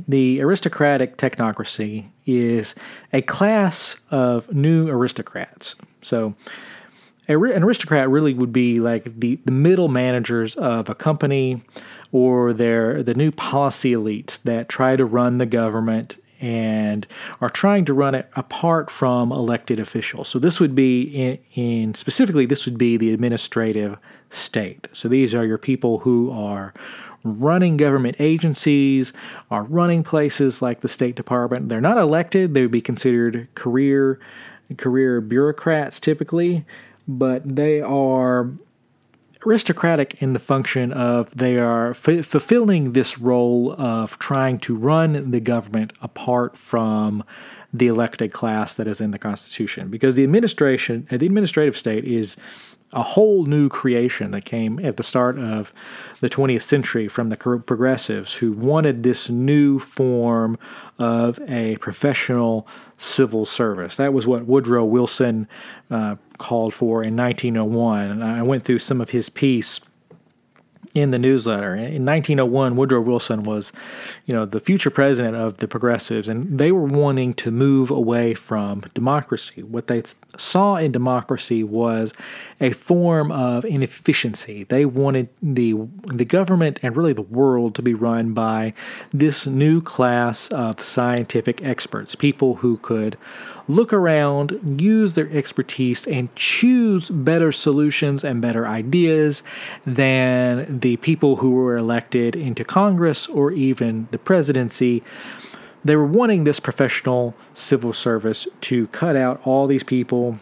[0.08, 2.76] the aristocratic technocracy is
[3.14, 5.76] a class of new aristocrats.
[6.02, 6.34] So,
[7.28, 11.62] an aristocrat really would be like the, the middle managers of a company
[12.12, 17.08] or they're the new policy elites that try to run the government and
[17.41, 20.28] are trying to run it apart from elected officials.
[20.28, 23.97] So this would be in, in, specifically this would be the administrative
[24.30, 24.88] state.
[24.93, 26.73] So these are your people who are
[27.23, 29.13] running government agencies,
[29.52, 31.69] are running places like the State Department.
[31.69, 34.19] They're not elected, they would be considered career
[34.76, 36.65] career bureaucrats typically,
[37.08, 38.52] but they are
[39.48, 45.32] aristocratic in the function of they are f- fulfilling this role of trying to run
[45.32, 47.24] the government apart from
[47.74, 49.90] the elected class that is in the Constitution.
[49.90, 52.36] Because the administration, uh, the administrative state is
[52.93, 55.73] a whole new creation that came at the start of
[56.19, 60.58] the 20th century from the progressives who wanted this new form
[60.97, 63.97] of a professional civil service.
[63.97, 65.47] That was what Woodrow Wilson
[65.91, 68.10] uh, called for in 1901.
[68.10, 69.82] And I went through some of his piece
[70.93, 71.76] in the newsletter.
[71.76, 73.71] In 1901, Woodrow Wilson was,
[74.26, 78.34] you know, the future president of the progressives, and they were wanting to move away
[78.34, 79.63] from democracy.
[79.63, 80.04] What they
[80.38, 82.13] saw in democracy was
[82.60, 84.63] a form of inefficiency.
[84.63, 88.73] They wanted the the government and really the world to be run by
[89.13, 93.17] this new class of scientific experts, people who could
[93.67, 99.43] look around, use their expertise, and choose better solutions and better ideas
[99.86, 105.03] than the people who were elected into Congress or even the presidency.
[105.84, 110.38] They were wanting this professional civil service to cut out all these people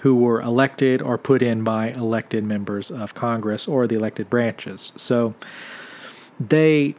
[0.00, 4.92] who were elected or put in by elected members of Congress or the elected branches.
[4.96, 5.34] So
[6.38, 6.94] they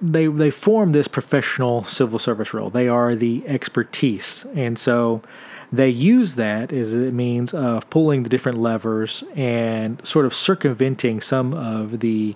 [0.00, 2.70] they they form this professional civil service role.
[2.70, 5.22] They are the expertise, and so
[5.72, 11.20] they use that as a means of pulling the different levers and sort of circumventing
[11.20, 12.34] some of the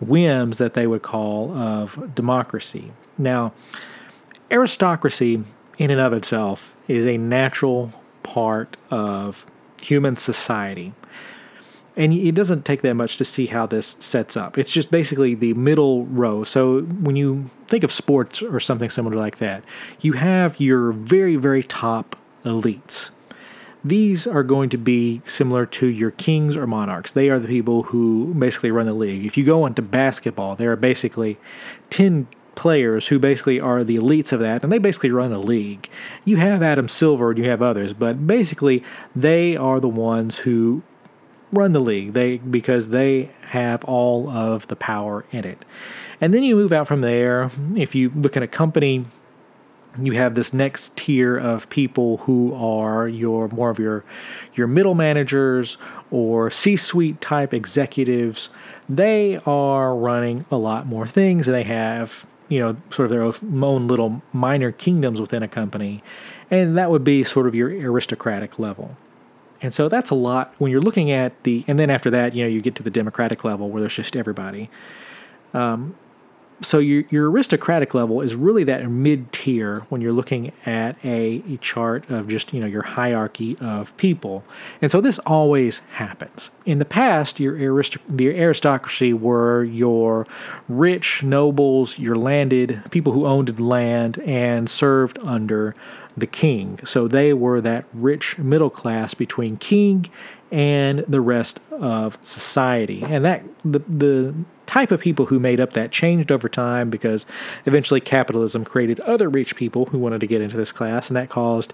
[0.00, 2.92] whims that they would call of democracy.
[3.16, 3.52] Now,
[4.50, 5.42] aristocracy
[5.76, 7.92] in and of itself is a natural
[8.22, 9.46] part of
[9.82, 10.92] human society
[11.98, 14.56] and it doesn't take that much to see how this sets up.
[14.56, 16.44] It's just basically the middle row.
[16.44, 19.64] So when you think of sports or something similar like that,
[20.00, 23.10] you have your very, very top elites.
[23.84, 27.10] These are going to be similar to your kings or monarchs.
[27.10, 29.26] They are the people who basically run the league.
[29.26, 31.36] If you go into basketball, there are basically
[31.90, 35.88] 10 players who basically are the elites of that, and they basically run the league.
[36.24, 38.84] You have Adam Silver and you have others, but basically
[39.14, 40.82] they are the ones who
[41.52, 42.12] run the league.
[42.12, 45.64] They because they have all of the power in it.
[46.20, 47.50] And then you move out from there.
[47.76, 49.04] If you look at a company,
[50.00, 54.04] you have this next tier of people who are your more of your
[54.54, 55.76] your middle managers
[56.10, 58.50] or C-suite type executives.
[58.88, 63.22] They are running a lot more things they have you know sort of their
[63.64, 66.02] own little minor kingdoms within a company
[66.50, 68.96] and that would be sort of your aristocratic level
[69.60, 72.42] and so that's a lot when you're looking at the, and then after that, you
[72.42, 74.70] know, you get to the democratic level where there's just everybody.
[75.52, 75.96] Um,
[76.60, 81.42] so your your aristocratic level is really that mid tier when you're looking at a,
[81.48, 84.44] a, chart of just you know your hierarchy of people,
[84.82, 86.50] and so this always happens.
[86.66, 90.26] In the past, your aristoc- the aristocracy were your
[90.68, 95.74] rich nobles, your landed people who owned land and served under
[96.16, 96.80] the king.
[96.84, 100.06] So they were that rich middle class between king
[100.50, 103.02] and the rest of society.
[103.02, 104.34] And that the the
[104.68, 107.26] type of people who made up that changed over time because
[107.66, 111.30] eventually capitalism created other rich people who wanted to get into this class and that
[111.30, 111.72] caused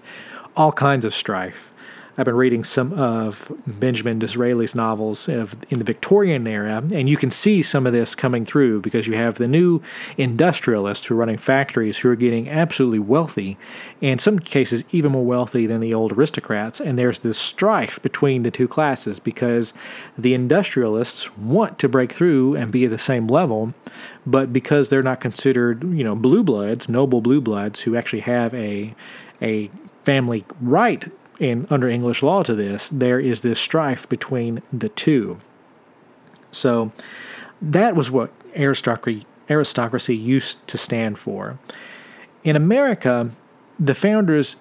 [0.55, 1.74] all kinds of strife.
[2.17, 7.17] I've been reading some of Benjamin Disraeli's novels of, in the Victorian era, and you
[7.17, 9.81] can see some of this coming through because you have the new
[10.17, 13.57] industrialists who are running factories who are getting absolutely wealthy,
[13.99, 16.79] in some cases even more wealthy than the old aristocrats.
[16.79, 19.73] And there's this strife between the two classes because
[20.17, 23.73] the industrialists want to break through and be at the same level,
[24.25, 28.53] but because they're not considered, you know, blue bloods, noble blue bloods who actually have
[28.53, 28.95] a
[29.41, 29.69] a
[30.05, 35.37] family right in under English law to this, there is this strife between the two.
[36.51, 36.91] So
[37.61, 41.59] that was what aristocracy aristocracy used to stand for.
[42.43, 43.29] In America,
[43.79, 44.55] the founders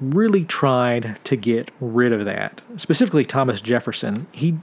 [0.00, 2.62] really tried to get rid of that.
[2.76, 4.26] Specifically Thomas Jefferson.
[4.32, 4.58] He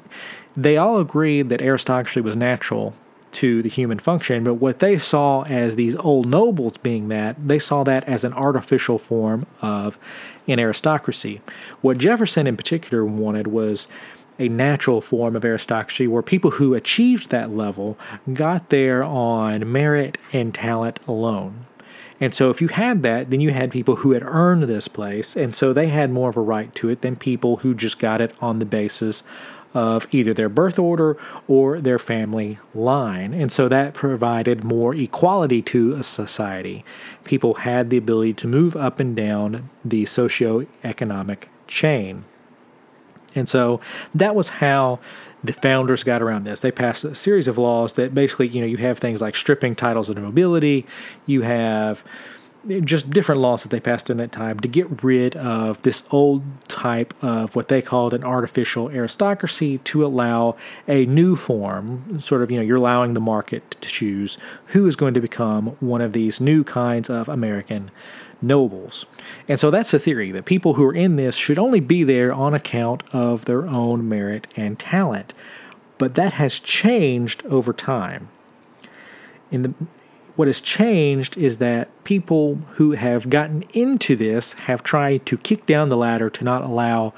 [0.56, 2.96] they all agreed that aristocracy was natural
[3.38, 7.60] to the human function, but what they saw as these old nobles being that, they
[7.60, 10.00] saw that as an artificial form of
[10.48, 11.40] an aristocracy.
[11.82, 13.88] What Jefferson in particular wanted was
[14.40, 17.96] a natural form of aristocracy where people who achieved that level
[18.34, 21.68] got there on merit and talent alone.
[22.20, 25.36] And so, if you had that, then you had people who had earned this place,
[25.36, 28.22] and so they had more of a right to it than people who just got
[28.22, 29.22] it on the basis
[29.78, 31.16] of either their birth order
[31.48, 33.32] or their family line.
[33.32, 36.84] And so that provided more equality to a society.
[37.24, 42.26] People had the ability to move up and down the socioeconomic chain.
[43.36, 43.80] And so
[44.16, 45.00] that was how
[45.44, 46.62] the founders got around this.
[46.62, 49.76] They passed a series of laws that basically, you know, you have things like stripping
[49.76, 50.88] titles of nobility,
[51.28, 52.04] you have
[52.82, 56.44] just different laws that they passed in that time to get rid of this old
[56.68, 60.56] type of what they called an artificial aristocracy to allow
[60.88, 64.38] a new form sort of you know you're allowing the market to choose
[64.68, 67.90] who is going to become one of these new kinds of american
[68.42, 69.06] nobles.
[69.48, 72.32] And so that's the theory that people who are in this should only be there
[72.32, 75.34] on account of their own merit and talent.
[75.98, 78.30] But that has changed over time.
[79.50, 79.74] In the
[80.38, 85.66] what has changed is that people who have gotten into this have tried to kick
[85.66, 87.14] down the ladder to not allow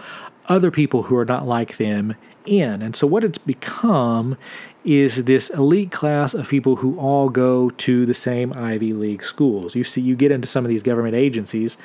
[0.47, 2.15] other people who are not like them
[2.45, 2.81] in.
[2.81, 4.37] And so, what it's become
[4.85, 9.75] is this elite class of people who all go to the same Ivy League schools.
[9.75, 11.77] You see, you get into some of these government agencies,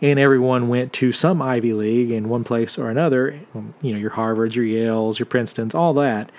[0.00, 3.38] and everyone went to some Ivy League in one place or another.
[3.82, 6.32] You know, your Harvards, your Yales, your Princetons, all that.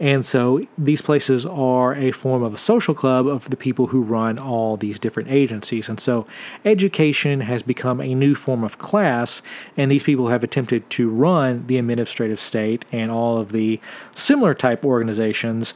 [0.00, 4.00] And so these places are a form of a social club of the people who
[4.00, 5.90] run all these different agencies.
[5.90, 6.26] And so
[6.64, 9.42] education has become a new form of class,
[9.76, 13.78] and these people have attempted to run the administrative state and all of the
[14.14, 15.74] similar type organizations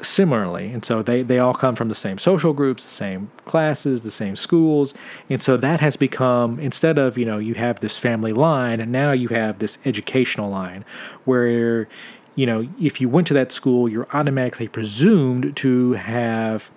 [0.00, 0.72] similarly.
[0.72, 4.10] And so they, they all come from the same social groups, the same classes, the
[4.10, 4.94] same schools.
[5.28, 8.90] And so that has become, instead of, you know, you have this family line, and
[8.90, 10.84] now you have this educational line
[11.24, 11.88] where
[12.34, 16.70] you know, if you went to that school, you're automatically presumed to have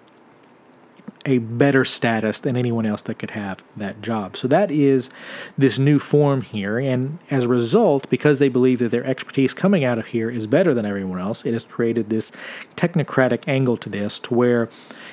[1.25, 4.37] a better status than anyone else that could have that job.
[4.37, 5.09] So that is
[5.57, 6.77] this new form here.
[6.77, 10.45] And as a result, because they believe that their expertise coming out of here is
[10.45, 12.31] better than everyone else, it has created this
[12.75, 14.69] technocratic angle to this to where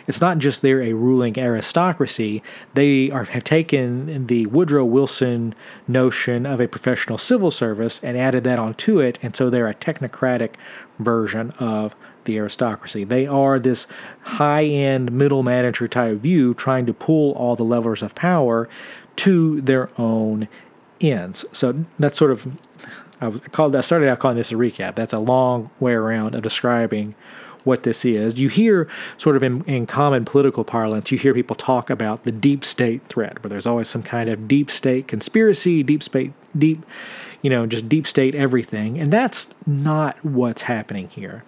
[0.07, 2.43] it's not just they're a ruling aristocracy,
[2.75, 5.55] they are, have taken the Woodrow Wilson
[5.87, 9.19] notion of a professional civil service and added that onto it.
[9.23, 10.55] And so they're a technocratic
[10.99, 11.95] version of
[12.25, 13.05] the aristocracy.
[13.05, 13.87] They are this
[14.23, 18.69] high end middle manager type view trying to pull all the levers of power
[19.17, 20.49] to their own
[21.01, 21.45] ends.
[21.53, 22.47] So that's sort of
[23.21, 24.95] I was called I started out calling this a recap.
[24.95, 27.15] That's a long way around of describing
[27.65, 28.39] what this is.
[28.39, 32.33] You hear sort of in, in common political parlance, you hear people talk about the
[32.33, 36.85] deep state threat, where there's always some kind of deep state conspiracy, deep state deep
[37.43, 38.99] you know, just deep state everything.
[38.99, 41.43] And that's not what's happening here.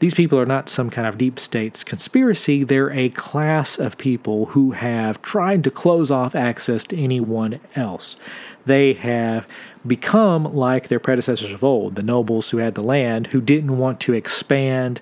[0.00, 2.64] These people are not some kind of deep states conspiracy.
[2.64, 8.16] They're a class of people who have tried to close off access to anyone else.
[8.64, 9.46] They have
[9.86, 14.00] become like their predecessors of old, the nobles who had the land, who didn't want
[14.00, 15.00] to expand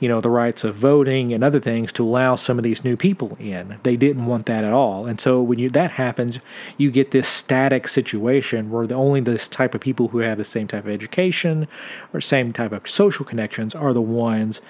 [0.00, 2.96] you know, the rights of voting and other things to allow some of these new
[2.96, 3.78] people in.
[3.82, 5.06] They didn't want that at all.
[5.06, 6.38] And so when you, that happens,
[6.76, 10.44] you get this static situation where the, only this type of people who have the
[10.44, 11.66] same type of education
[12.12, 14.60] or same type of social connections are the ones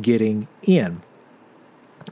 [0.00, 1.00] getting in.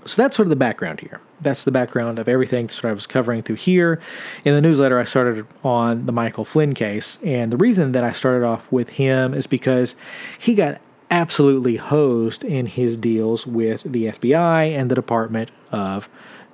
[0.07, 1.21] So that's sort of the background here.
[1.41, 4.01] That's the background of everything that I was covering through here.
[4.45, 7.19] In the newsletter, I started on the Michael Flynn case.
[7.23, 9.95] And the reason that I started off with him is because
[10.39, 10.81] he got
[11.13, 16.09] absolutely hosed in his deals with the FBI and the Department of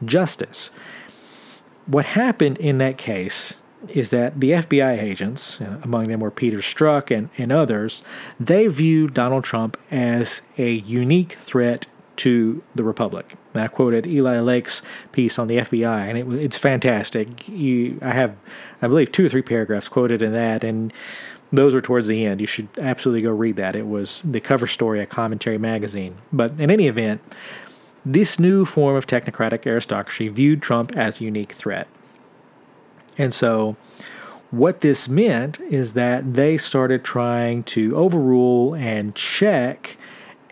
[0.05, 0.71] Justice.
[1.87, 3.55] What happened in that case
[3.89, 8.03] is that the FBI agents, among them were Peter Strzok and, and others,
[8.41, 11.87] they viewed Donald Trump as a unique threat
[12.17, 13.37] to the Republic.
[13.55, 14.83] And I quoted Eli Lake's
[15.13, 17.49] piece on the FBI, and it, it's fantastic.
[17.49, 18.37] You, I have,
[18.83, 20.93] I believe, two or three paragraphs quoted in that, and
[21.53, 22.41] those were towards the end.
[22.41, 23.75] You should absolutely go read that.
[23.75, 26.17] It was the cover story at Commentary Magazine.
[26.33, 27.21] But in any event,
[28.05, 31.89] this new form of technocratic aristocracy viewed Trump as a unique threat.
[33.17, 33.77] And so,
[34.51, 39.99] what this meant is that they started trying to overrule and check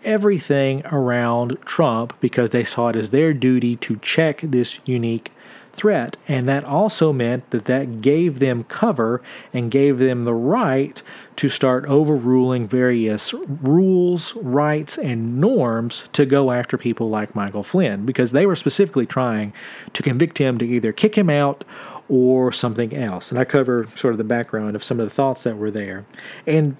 [0.03, 5.31] everything around Trump because they saw it as their duty to check this unique
[5.77, 6.17] threat.
[6.27, 9.21] And that also meant that that gave them cover
[9.53, 11.01] and gave them the right
[11.37, 18.05] to start overruling various rules, rights, and norms to go after people like Michael Flynn
[18.05, 19.53] because they were specifically trying
[19.93, 21.63] to convict him to either kick him out
[22.09, 23.31] or something else.
[23.31, 26.05] And I cover sort of the background of some of the thoughts that were there.
[26.45, 26.75] And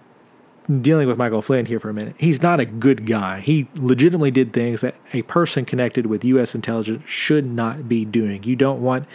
[0.82, 2.16] dealing with Michael Flynn here for a minute.
[2.18, 3.40] He's not a good guy.
[3.40, 6.54] He legitimately did things that a person connected with U.S.
[6.54, 8.44] intelligence should not be doing.
[8.44, 9.06] You don't want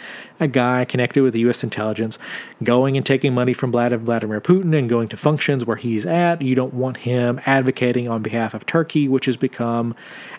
[0.42, 1.62] a guy connected with the U.S.
[1.62, 2.18] intelligence
[2.62, 6.42] going and taking money from Vladimir Putin and going to functions where he's at.
[6.42, 9.94] You don't want him advocating on behalf of Turkey, which has become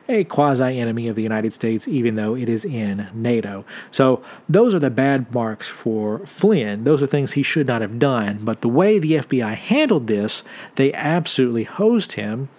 [0.09, 3.65] a quasi enemy of the United States, even though it is in NATO.
[3.91, 6.83] So those are the bad marks for Flynn.
[6.83, 8.39] Those are things he should not have done.
[8.43, 10.43] But the way the FBI handled this,
[10.75, 12.49] they absolutely hosed him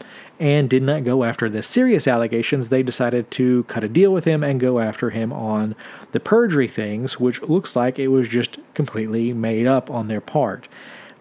[0.40, 2.68] and did not go after the serious allegations.
[2.68, 5.76] They decided to cut a deal with him and go after him on
[6.14, 10.68] the perjury things, which looks like it was just completely made up on their part.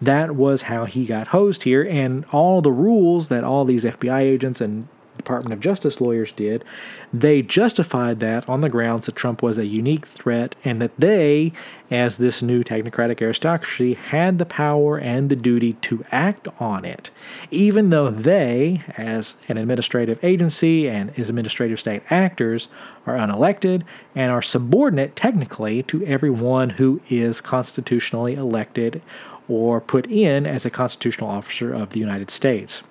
[0.00, 4.20] That was how he got hosed here, and all the rules that all these FBI
[4.20, 4.86] agents and
[5.16, 6.64] Department of Justice lawyers did,
[7.12, 11.52] they justified that on the grounds that Trump was a unique threat and that they,
[11.90, 17.10] as this new technocratic aristocracy, had the power and the duty to act on it,
[17.50, 22.68] even though they, as an administrative agency and as administrative state actors,
[23.06, 23.82] are unelected
[24.14, 29.00] and are subordinate technically to everyone who is constitutionally elected
[29.48, 32.82] or put in as a constitutional officer of the United States.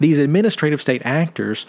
[0.00, 1.66] These administrative state actors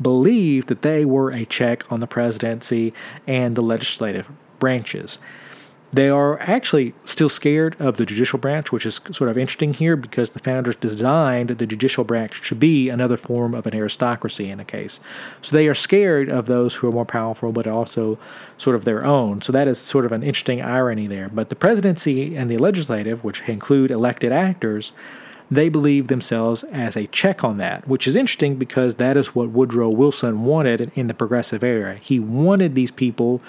[0.00, 2.92] believed that they were a check on the presidency
[3.26, 5.18] and the legislative branches.
[5.90, 9.96] They are actually still scared of the judicial branch, which is sort of interesting here
[9.96, 14.60] because the founders designed the judicial branch to be another form of an aristocracy in
[14.60, 15.00] a case.
[15.40, 18.18] So they are scared of those who are more powerful, but also
[18.58, 19.40] sort of their own.
[19.40, 21.30] So that is sort of an interesting irony there.
[21.30, 24.92] But the presidency and the legislative, which include elected actors,
[25.50, 29.50] they believe themselves as a check on that, which is interesting because that is what
[29.50, 31.96] Woodrow Wilson wanted in the progressive era.
[31.96, 33.40] He wanted these people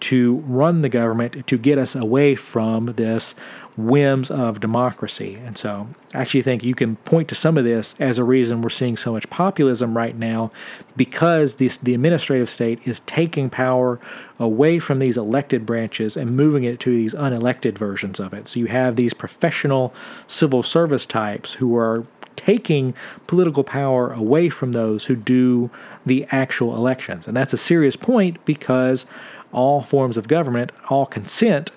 [0.00, 3.34] to run the government to get us away from this
[3.76, 5.38] whims of democracy.
[5.44, 8.60] And so I actually think you can point to some of this as a reason
[8.60, 10.50] we're seeing so much populism right now
[10.96, 14.00] because this the administrative state is taking power
[14.38, 18.48] away from these elected branches and moving it to these unelected versions of it.
[18.48, 19.94] So you have these professional
[20.26, 22.94] civil service types who are taking
[23.26, 25.70] political power away from those who do
[26.06, 27.26] the actual elections.
[27.26, 29.06] And that's a serious point because
[29.52, 31.70] all forms of government, all consent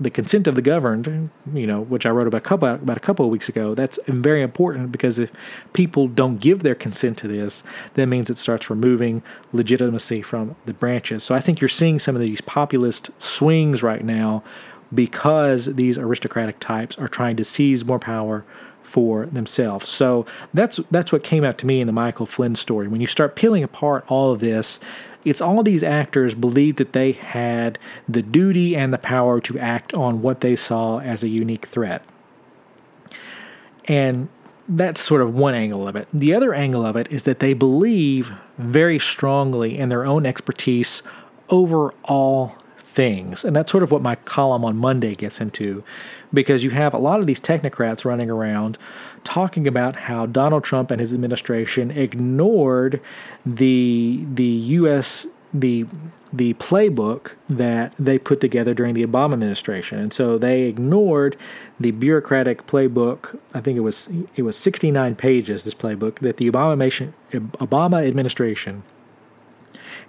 [0.00, 3.00] the consent of the governed, you know, which I wrote about a couple about a
[3.00, 3.74] couple of weeks ago.
[3.74, 5.30] That's very important because if
[5.74, 7.62] people don't give their consent to this,
[7.94, 11.22] that means it starts removing legitimacy from the branches.
[11.22, 14.42] So I think you're seeing some of these populist swings right now
[14.92, 18.44] because these aristocratic types are trying to seize more power
[18.82, 19.88] for themselves.
[19.90, 22.88] So that's that's what came out to me in the Michael Flynn story.
[22.88, 24.80] When you start peeling apart all of this,
[25.24, 29.92] it's all these actors believed that they had the duty and the power to act
[29.94, 32.04] on what they saw as a unique threat.
[33.86, 34.28] And
[34.68, 36.08] that's sort of one angle of it.
[36.12, 41.02] The other angle of it is that they believe very strongly in their own expertise
[41.48, 42.56] over all
[42.92, 43.44] things.
[43.44, 45.82] And that's sort of what my column on Monday gets into
[46.32, 48.78] because you have a lot of these technocrats running around
[49.24, 53.00] talking about how Donald Trump and his administration ignored
[53.44, 55.86] the the US the
[56.32, 59.98] the playbook that they put together during the Obama administration.
[59.98, 61.36] And so they ignored
[61.80, 63.38] the bureaucratic playbook.
[63.52, 68.84] I think it was it was 69 pages this playbook that the Obama Obama administration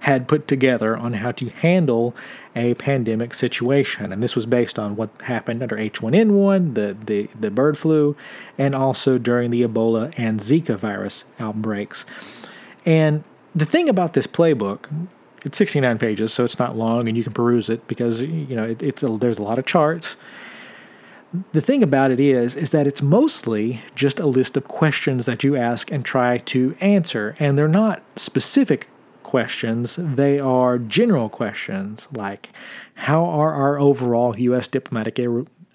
[0.01, 2.16] had put together on how to handle
[2.56, 4.12] a pandemic situation.
[4.12, 8.16] And this was based on what happened under H1N1, the, the, the bird flu,
[8.58, 12.06] and also during the Ebola and Zika virus outbreaks.
[12.86, 13.24] And
[13.56, 14.86] the thing about this playbook,
[15.45, 18.64] it's 69 pages, so it's not long, and you can peruse it because you know
[18.64, 20.16] it, it's a, there's a lot of charts.
[21.54, 25.43] The thing about it is, is that it's mostly just a list of questions that
[25.43, 28.88] you ask and try to answer, and they're not specific
[29.32, 32.50] questions, they are general questions like
[32.96, 34.68] how are our overall U.S.
[34.68, 35.18] diplomatic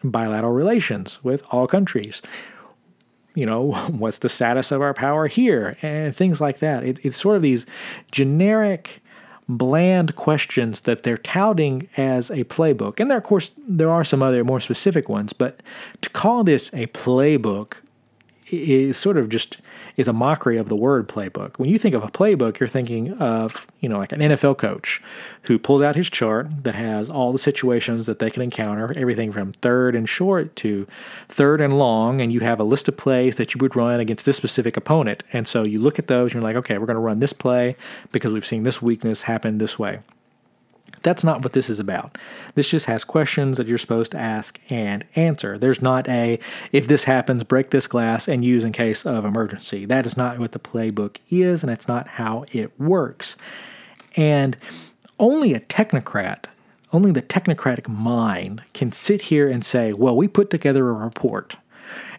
[0.05, 2.21] bilateral relations with all countries?
[3.35, 5.79] You know, what's the status of our power here?
[5.81, 6.85] And things like that.
[6.85, 7.65] It, it's sort of these
[8.13, 9.03] generic,
[9.49, 13.01] bland questions that they're touting as a playbook.
[13.01, 15.63] And there, of course, there are some other more specific ones, but
[16.03, 17.77] to call this a playbook
[18.51, 19.63] is sort of just
[19.97, 21.59] is a mockery of the word playbook.
[21.59, 25.03] When you think of a playbook, you're thinking of, you know, like an NFL coach
[25.43, 29.33] who pulls out his chart that has all the situations that they can encounter, everything
[29.33, 30.87] from third and short to
[31.29, 34.27] third and long, and you have a list of plays that you would run against
[34.27, 35.23] this specific opponent.
[35.33, 37.33] And so you look at those and you're like, okay, we're going to run this
[37.33, 37.77] play
[38.13, 40.01] because we've seen this weakness happen this way.
[41.03, 42.19] That's not what this is about.
[42.57, 45.57] This just has questions that you're supposed to ask and answer.
[45.57, 46.41] There's not a,
[46.73, 49.85] if this happens, break this glass and use in case of emergency.
[49.85, 53.37] That is not what the playbook is, and it's not how it works.
[54.17, 54.57] And
[55.21, 56.47] only a technocrat,
[56.93, 61.57] only the technocratic mind can sit here and say, well, we put together a report.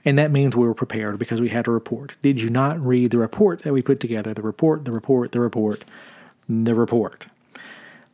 [0.05, 2.15] And that means we were prepared because we had a report.
[2.21, 4.33] Did you not read the report that we put together?
[4.33, 5.83] The report, the report, the report,
[6.47, 7.25] the report.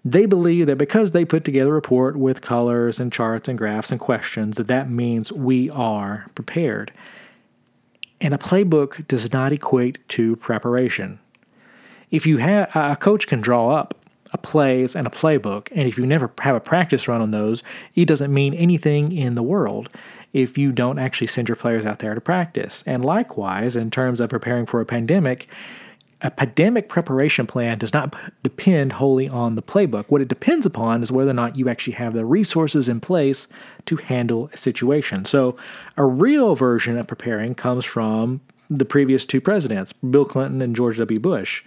[0.05, 3.89] They believe that because they put together a report with colors and charts and graphs
[3.89, 6.91] and questions, that that means we are prepared.
[8.19, 11.19] And a playbook does not equate to preparation.
[12.11, 13.95] If you have a coach can draw up
[14.33, 17.63] a plays and a playbook, and if you never have a practice run on those,
[17.95, 19.89] it doesn't mean anything in the world
[20.33, 22.83] if you don't actually send your players out there to practice.
[22.85, 25.47] And likewise, in terms of preparing for a pandemic,
[26.24, 30.05] a pandemic preparation plan does not depend wholly on the playbook.
[30.07, 33.47] What it depends upon is whether or not you actually have the resources in place
[33.86, 35.26] to handle a situation.
[35.26, 35.57] So,
[35.97, 40.97] a real version of preparing comes from the previous two presidents, Bill Clinton and George
[40.97, 41.19] W.
[41.19, 41.63] Bush.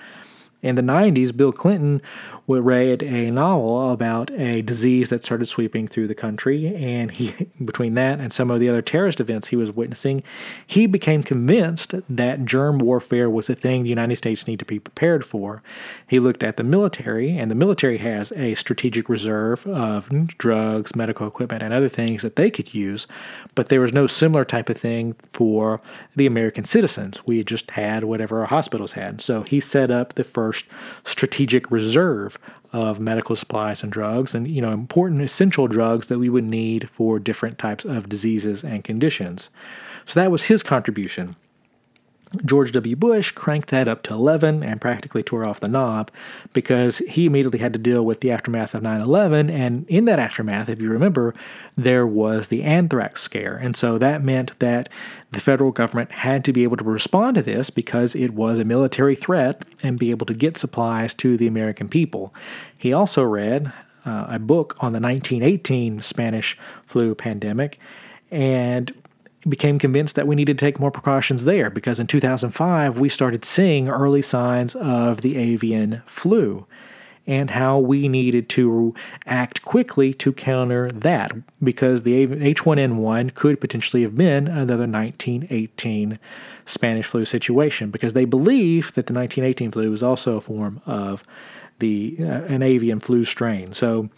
[0.62, 2.00] In the 90s, Bill Clinton
[2.48, 7.34] read a novel about a disease that started sweeping through the country, and he,
[7.64, 10.22] between that and some of the other terrorist events he was witnessing,
[10.66, 14.78] he became convinced that germ warfare was a thing the United States need to be
[14.78, 15.62] prepared for.
[16.06, 21.26] He looked at the military, and the military has a strategic reserve of drugs, medical
[21.26, 23.06] equipment, and other things that they could use,
[23.54, 25.80] but there was no similar type of thing for
[26.14, 27.26] the American citizens.
[27.26, 29.20] We just had whatever our hospitals had.
[29.20, 30.55] So he set up the first
[31.04, 32.38] strategic reserve
[32.72, 36.90] of medical supplies and drugs and you know important essential drugs that we would need
[36.90, 39.50] for different types of diseases and conditions.
[40.04, 41.36] So that was his contribution.
[42.44, 42.96] George W.
[42.96, 46.10] Bush cranked that up to 11 and practically tore off the knob
[46.52, 49.48] because he immediately had to deal with the aftermath of 9 11.
[49.48, 51.34] And in that aftermath, if you remember,
[51.76, 53.56] there was the anthrax scare.
[53.56, 54.88] And so that meant that
[55.30, 58.64] the federal government had to be able to respond to this because it was a
[58.64, 62.34] military threat and be able to get supplies to the American people.
[62.76, 63.72] He also read
[64.04, 67.78] uh, a book on the 1918 Spanish flu pandemic
[68.30, 68.92] and
[69.48, 73.44] became convinced that we needed to take more precautions there because in 2005 we started
[73.44, 76.66] seeing early signs of the avian flu
[77.26, 78.94] and how we needed to
[79.26, 81.32] act quickly to counter that
[81.62, 86.18] because the H1N1 could potentially have been another 1918
[86.64, 91.24] Spanish flu situation because they believe that the 1918 flu was also a form of
[91.78, 93.72] the uh, an avian flu strain.
[93.72, 94.08] So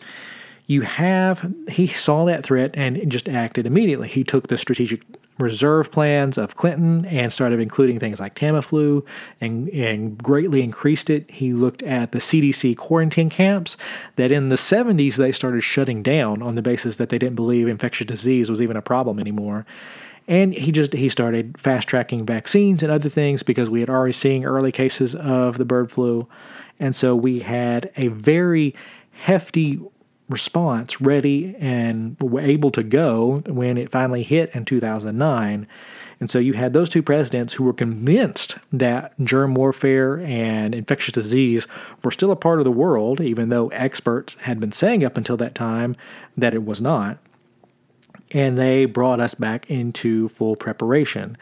[0.66, 4.08] you have he saw that threat and just acted immediately.
[4.08, 5.02] He took the strategic
[5.38, 9.04] reserve plans of Clinton and started including things like Tamiflu
[9.40, 11.30] and, and greatly increased it.
[11.30, 13.76] He looked at the CDC quarantine camps
[14.16, 17.68] that in the 70s they started shutting down on the basis that they didn't believe
[17.68, 19.64] infectious disease was even a problem anymore.
[20.26, 24.12] And he just he started fast tracking vaccines and other things because we had already
[24.12, 26.28] seen early cases of the bird flu.
[26.78, 28.74] And so we had a very
[29.12, 29.80] hefty
[30.28, 35.66] response ready and able to go when it finally hit in 2009.
[36.20, 41.12] And so you had those two presidents who were convinced that germ warfare and infectious
[41.12, 41.66] disease
[42.02, 45.36] were still a part of the world, even though experts had been saying up until
[45.36, 45.94] that time
[46.36, 47.18] that it was not.
[48.32, 51.36] And they brought us back into full preparation.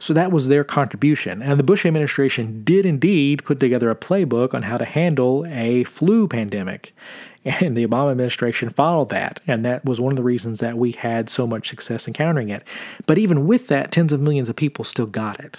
[0.00, 1.42] So that was their contribution.
[1.42, 5.84] And the Bush administration did indeed put together a playbook on how to handle a
[5.84, 6.94] flu pandemic.
[7.44, 9.40] And the Obama administration followed that.
[9.46, 12.48] And that was one of the reasons that we had so much success in countering
[12.48, 12.64] it.
[13.04, 15.58] But even with that, tens of millions of people still got it.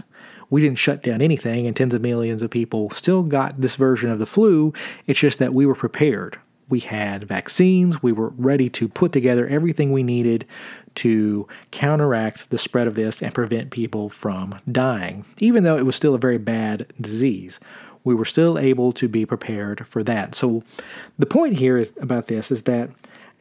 [0.50, 4.10] We didn't shut down anything, and tens of millions of people still got this version
[4.10, 4.74] of the flu.
[5.08, 6.40] It's just that we were prepared.
[6.72, 8.02] We had vaccines.
[8.02, 10.48] We were ready to put together everything we needed
[10.96, 15.98] to counteract the spread of this and prevent people from dying, even though it was
[15.98, 17.60] still a very bad disease.
[18.04, 20.34] We were still able to be prepared for that.
[20.34, 20.64] So,
[21.20, 22.90] the point here is about this is that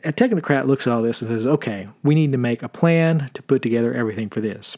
[0.04, 3.30] a technocrat looks at all this and says, okay, we need to make a plan
[3.34, 4.76] to put together everything for this.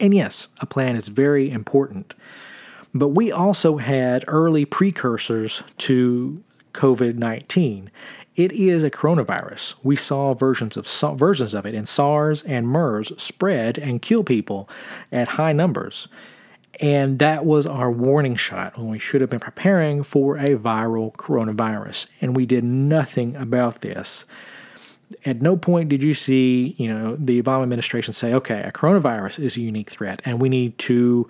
[0.00, 2.14] And yes, a plan is very important.
[2.94, 7.90] But we also had early precursors to COVID 19.
[8.34, 9.74] It is a coronavirus.
[9.82, 10.86] We saw versions of
[11.18, 14.68] versions of it in SARS and MERS spread and kill people
[15.10, 16.08] at high numbers.
[16.80, 21.12] And that was our warning shot when we should have been preparing for a viral
[21.14, 22.06] coronavirus.
[22.20, 24.24] And we did nothing about this.
[25.26, 29.40] At no point did you see, you know, the Obama administration say, okay, a coronavirus
[29.40, 31.28] is a unique threat and we need to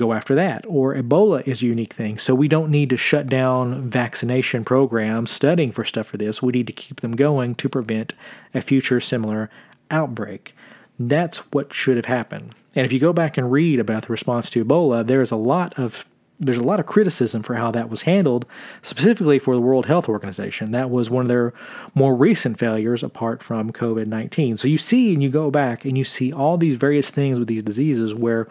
[0.00, 0.64] go after that.
[0.66, 2.18] Or Ebola is a unique thing.
[2.18, 6.42] So we don't need to shut down vaccination programs studying for stuff for this.
[6.42, 8.14] We need to keep them going to prevent
[8.54, 9.50] a future similar
[9.90, 10.54] outbreak.
[10.98, 12.54] That's what should have happened.
[12.74, 15.36] And if you go back and read about the response to Ebola, there is a
[15.36, 16.04] lot of
[16.40, 18.46] there's a lot of criticism for how that was handled,
[18.80, 20.72] specifically for the World Health Organization.
[20.72, 21.52] That was one of their
[21.94, 24.56] more recent failures apart from COVID 19.
[24.56, 27.48] So you see, and you go back and you see all these various things with
[27.48, 28.48] these diseases where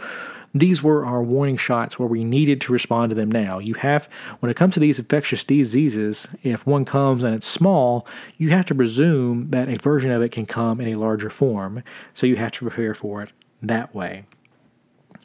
[0.54, 3.60] these were our warning shots where we needed to respond to them now.
[3.60, 4.08] You have,
[4.40, 8.66] when it comes to these infectious diseases, if one comes and it's small, you have
[8.68, 11.84] to presume that a version of it can come in a larger form.
[12.14, 13.30] So you have to prepare for it
[13.62, 14.26] that way.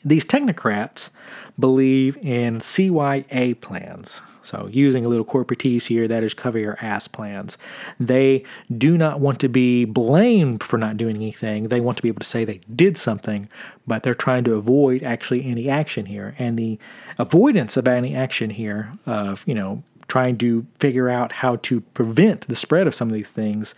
[0.05, 1.11] These technocrats
[1.59, 4.20] believe in CYA plans.
[4.42, 7.57] So, using a little corporatese here, that is cover your ass plans.
[7.98, 8.44] They
[8.76, 11.68] do not want to be blamed for not doing anything.
[11.68, 13.48] They want to be able to say they did something,
[13.86, 16.34] but they're trying to avoid actually any action here.
[16.38, 16.78] And the
[17.16, 22.46] avoidance of any action here, of, you know, trying to figure out how to prevent
[22.46, 23.74] the spread of some of these things,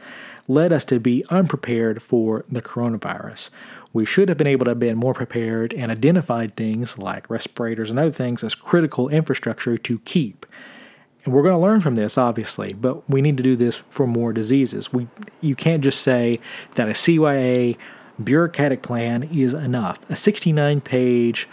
[0.49, 3.51] led us to be unprepared for the coronavirus.
[3.93, 7.91] We should have been able to have been more prepared and identified things like respirators
[7.91, 10.47] and other things as critical infrastructure to keep.
[11.25, 14.07] And we're going to learn from this, obviously, but we need to do this for
[14.07, 14.93] more diseases.
[14.93, 15.09] We,
[15.41, 16.41] you can't just say
[16.77, 17.77] that a CYA
[18.23, 19.99] bureaucratic plan is enough.
[20.09, 21.49] A 69 page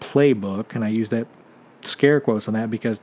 [0.00, 1.26] playbook, and I use that
[1.82, 3.00] scare quotes on that because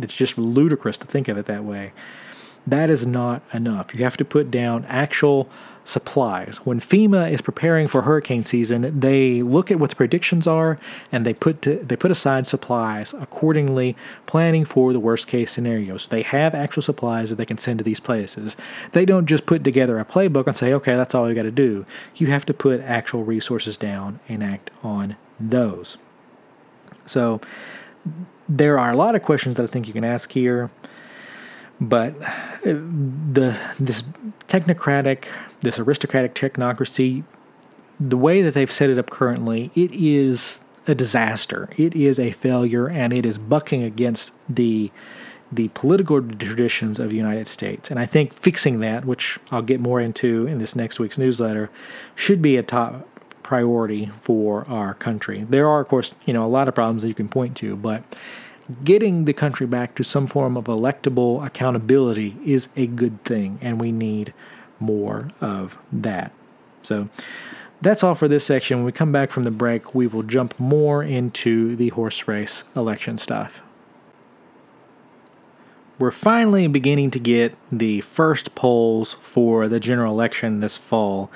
[0.00, 1.92] it's just ludicrous to think of it that way.
[2.66, 3.94] That is not enough.
[3.94, 5.48] You have to put down actual
[5.82, 6.58] supplies.
[6.58, 10.78] When FEMA is preparing for hurricane season, they look at what the predictions are
[11.10, 13.96] and they put to, they put aside supplies accordingly,
[14.26, 16.06] planning for the worst case scenarios.
[16.06, 18.56] They have actual supplies that they can send to these places.
[18.92, 21.50] They don't just put together a playbook and say, "Okay, that's all you got to
[21.50, 25.96] do." You have to put actual resources down and act on those.
[27.06, 27.40] So
[28.48, 30.70] there are a lot of questions that I think you can ask here
[31.80, 32.26] but uh,
[32.64, 34.02] the this
[34.48, 35.24] technocratic
[35.60, 37.24] this aristocratic technocracy,
[37.98, 41.68] the way that they've set it up currently, it is a disaster.
[41.76, 44.90] It is a failure, and it is bucking against the
[45.52, 47.90] the political traditions of the United States.
[47.90, 51.70] And I think fixing that, which I'll get more into in this next week's newsletter,
[52.14, 53.08] should be a top
[53.42, 55.44] priority for our country.
[55.48, 57.74] There are, of course, you know, a lot of problems that you can point to,
[57.74, 58.04] but
[58.84, 63.80] getting the country back to some form of electable accountability is a good thing, and
[63.80, 64.32] we need
[64.78, 66.32] more of that.
[66.82, 67.08] So
[67.80, 68.78] that's all for this section.
[68.78, 72.64] When we come back from the break, we will jump more into the horse race
[72.74, 73.60] election stuff.
[75.98, 81.30] We're finally beginning to get the first polls for the general election this fall.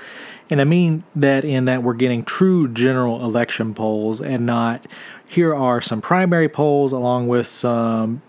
[0.49, 4.87] And I mean that in that we're getting true general election polls and not
[5.35, 8.23] here are some primary polls along with some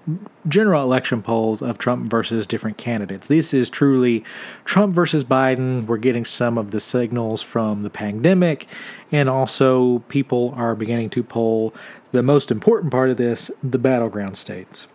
[0.47, 3.27] general election polls of Trump versus different candidates.
[3.27, 4.23] This is truly
[4.65, 5.85] Trump versus Biden.
[5.85, 8.67] We're getting some of the signals from the pandemic,
[9.11, 11.75] and also people are beginning to poll
[12.11, 14.87] the most important part of this the battleground states.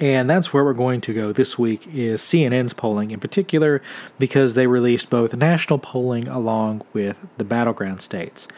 [0.00, 3.82] And that's where we're going to go this week is CNN's polling in particular
[4.18, 8.48] because they released both national polling along with the battleground states.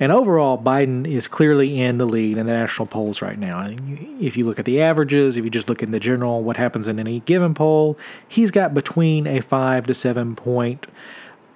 [0.00, 3.68] And overall, Biden is clearly in the lead in the national polls right now.
[4.20, 6.86] If you look at the averages, if you just look in the general, what happens
[6.86, 10.86] in any given poll, he's got between a five to seven point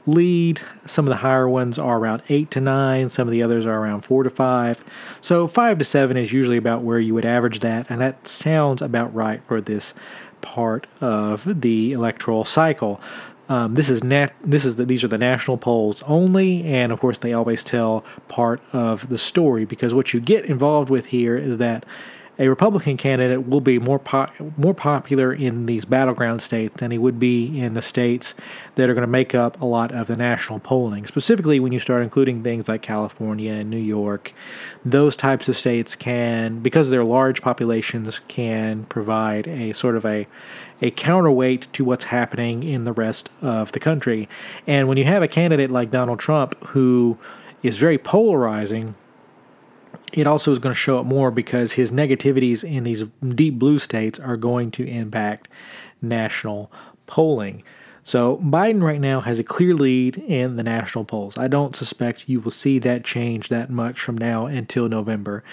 [0.06, 0.60] lead.
[0.86, 3.78] Some of the higher ones are around eight to nine, some of the others are
[3.78, 4.82] around four to five.
[5.20, 8.82] So, five to seven is usually about where you would average that, and that sounds
[8.82, 9.94] about right for this
[10.40, 13.00] part of the electoral cycle.
[13.48, 17.00] Um, this is nat- this is the, these are the national polls only, and of
[17.00, 21.36] course they always tell part of the story because what you get involved with here
[21.36, 21.84] is that
[22.38, 26.96] a Republican candidate will be more po- more popular in these battleground states than he
[26.96, 28.34] would be in the states
[28.76, 31.06] that are going to make up a lot of the national polling.
[31.06, 34.32] Specifically, when you start including things like California and New York,
[34.84, 40.06] those types of states can, because of their large populations, can provide a sort of
[40.06, 40.26] a
[40.82, 44.28] a counterweight to what's happening in the rest of the country.
[44.66, 47.16] And when you have a candidate like Donald Trump who
[47.62, 48.96] is very polarizing
[50.12, 53.04] it also is going to show up more because his negativities in these
[53.34, 55.48] deep blue states are going to impact
[56.02, 56.70] national
[57.06, 57.62] polling.
[58.04, 61.38] So Biden right now has a clear lead in the national polls.
[61.38, 65.44] I don't suspect you will see that change that much from now until November.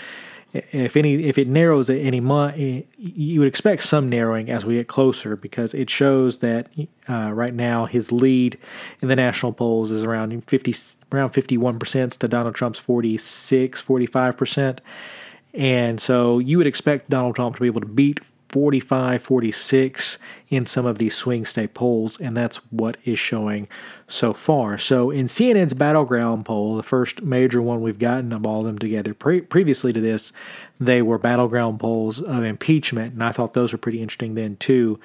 [0.53, 4.75] If any if it narrows at any month, you would expect some narrowing as we
[4.75, 6.69] get closer because it shows that
[7.07, 8.57] uh, right now his lead
[9.01, 10.75] in the national polls is around 50
[11.11, 14.81] around 51 percent to Donald Trump's 46 45 percent.
[15.53, 18.19] And so you would expect Donald Trump to be able to beat
[18.49, 20.17] 45, 46
[20.49, 23.67] in some of these swing state polls, and that's what is showing
[24.07, 24.77] so far.
[24.77, 28.79] So, in CNN's battleground poll, the first major one we've gotten of all of them
[28.79, 30.33] together, pre- previously to this,
[30.79, 34.99] they were battleground polls of impeachment, and I thought those were pretty interesting then too.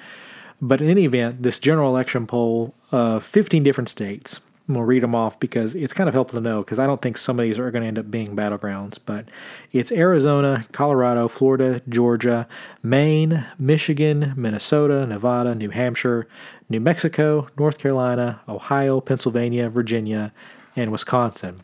[0.61, 5.13] But in any event, this general election poll of 15 different states, We'll read them
[5.13, 7.59] off because it's kind of helpful to know because I don't think some of these
[7.59, 8.97] are going to end up being battlegrounds.
[9.05, 9.25] But
[9.71, 12.47] it's Arizona, Colorado, Florida, Georgia,
[12.81, 16.27] Maine, Michigan, Minnesota, Nevada, New Hampshire,
[16.67, 20.33] New Mexico, North Carolina, Ohio, Pennsylvania, Virginia,
[20.75, 21.61] and Wisconsin.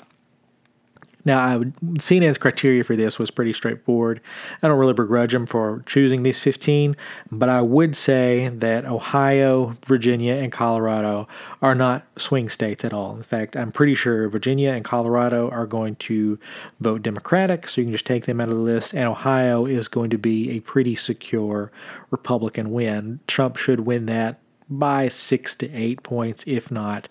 [1.23, 4.21] Now, I would, CNN's criteria for this was pretty straightforward.
[4.61, 6.95] I don't really begrudge them for choosing these 15,
[7.31, 11.27] but I would say that Ohio, Virginia, and Colorado
[11.61, 13.15] are not swing states at all.
[13.15, 16.39] In fact, I'm pretty sure Virginia and Colorado are going to
[16.79, 19.87] vote Democratic, so you can just take them out of the list, and Ohio is
[19.87, 21.71] going to be a pretty secure
[22.09, 23.19] Republican win.
[23.27, 27.07] Trump should win that by six to eight points, if not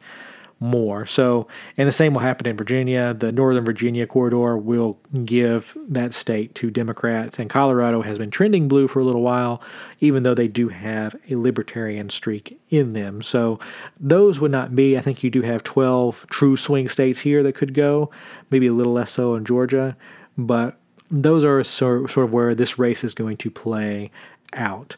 [0.60, 1.06] more.
[1.06, 1.48] So,
[1.78, 3.14] and the same will happen in Virginia.
[3.14, 8.68] The Northern Virginia corridor will give that state to Democrats, and Colorado has been trending
[8.68, 9.62] blue for a little while,
[10.00, 13.22] even though they do have a libertarian streak in them.
[13.22, 13.58] So,
[13.98, 17.54] those would not be, I think you do have 12 true swing states here that
[17.54, 18.10] could go,
[18.50, 19.96] maybe a little less so in Georgia,
[20.36, 20.78] but
[21.10, 24.10] those are sort of where this race is going to play
[24.52, 24.96] out.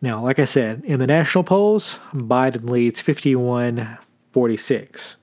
[0.00, 3.98] Now, like I said, in the national polls, Biden leads 51
[4.34, 5.14] 46.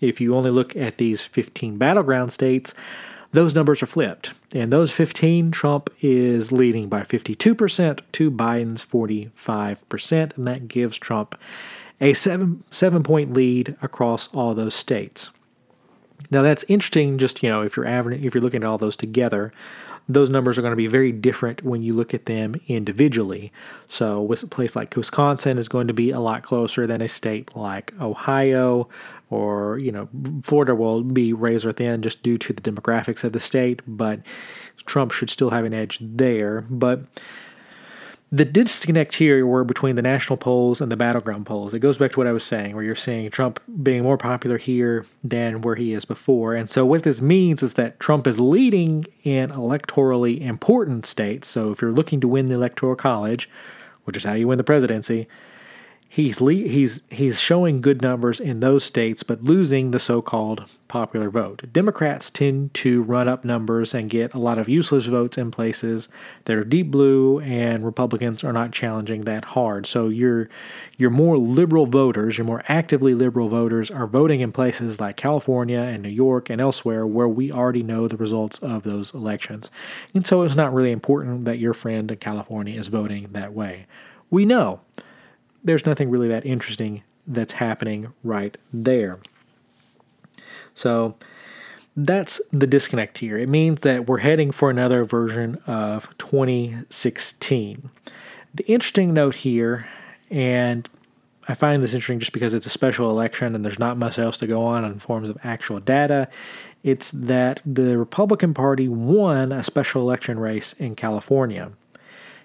[0.00, 2.74] If you only look at these 15 battleground states,
[3.32, 4.34] those numbers are flipped.
[4.54, 11.36] And those 15, Trump is leading by 52% to Biden's 45%, and that gives Trump
[12.00, 15.30] a seven seven point lead across all those states.
[16.30, 17.18] Now that's interesting.
[17.18, 19.52] Just you know, if you're if you're looking at all those together,
[20.08, 23.52] those numbers are going to be very different when you look at them individually.
[23.88, 27.08] So, with a place like Wisconsin is going to be a lot closer than a
[27.08, 28.88] state like Ohio,
[29.30, 30.08] or you know,
[30.42, 33.80] Florida will be razor thin just due to the demographics of the state.
[33.86, 34.20] But
[34.86, 36.62] Trump should still have an edge there.
[36.62, 37.02] But
[38.32, 41.74] the disconnect here were between the national polls and the battleground polls.
[41.74, 44.56] It goes back to what I was saying, where you're seeing Trump being more popular
[44.56, 46.54] here than where he is before.
[46.54, 51.46] And so, what this means is that Trump is leading in electorally important states.
[51.46, 53.50] So, if you're looking to win the Electoral College,
[54.04, 55.28] which is how you win the presidency,
[56.12, 61.30] he's le- he's he's showing good numbers in those states, but losing the so-called popular
[61.30, 61.62] vote.
[61.72, 66.10] Democrats tend to run up numbers and get a lot of useless votes in places
[66.44, 69.86] that are deep blue, and Republicans are not challenging that hard.
[69.86, 70.50] So your
[70.98, 75.80] your more liberal voters, your more actively liberal voters, are voting in places like California
[75.80, 79.70] and New York and elsewhere where we already know the results of those elections,
[80.12, 83.86] and so it's not really important that your friend in California is voting that way.
[84.28, 84.80] We know
[85.64, 89.18] there's nothing really that interesting that's happening right there.
[90.74, 91.14] So
[91.96, 93.38] that's the disconnect here.
[93.38, 97.90] It means that we're heading for another version of 2016.
[98.54, 99.88] The interesting note here,
[100.30, 100.88] and
[101.48, 104.38] I find this interesting just because it's a special election and there's not much else
[104.38, 106.28] to go on in forms of actual data.
[106.82, 111.72] It's that the Republican Party won a special election race in California.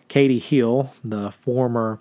[0.08, 2.00] Katie Hill, the former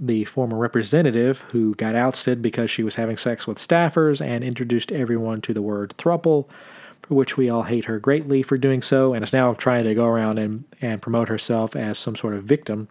[0.00, 4.90] the former representative who got ousted because she was having sex with staffers and introduced
[4.90, 6.48] everyone to the word thruple,
[7.02, 9.94] for which we all hate her greatly for doing so, and is now trying to
[9.94, 12.88] go around and, and promote herself as some sort of victim.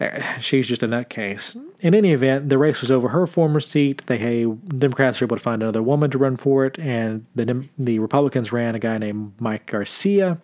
[0.00, 1.56] Uh, she's just a nutcase.
[1.80, 4.04] In any event, the race was over her former seat.
[4.06, 7.68] They hey, Democrats were able to find another woman to run for it, and the
[7.78, 10.38] the Republicans ran a guy named Mike Garcia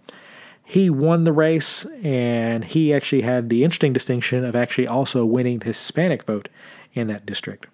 [0.65, 5.59] he won the race, and he actually had the interesting distinction of actually also winning
[5.59, 6.49] the Hispanic vote
[6.95, 7.67] in that district.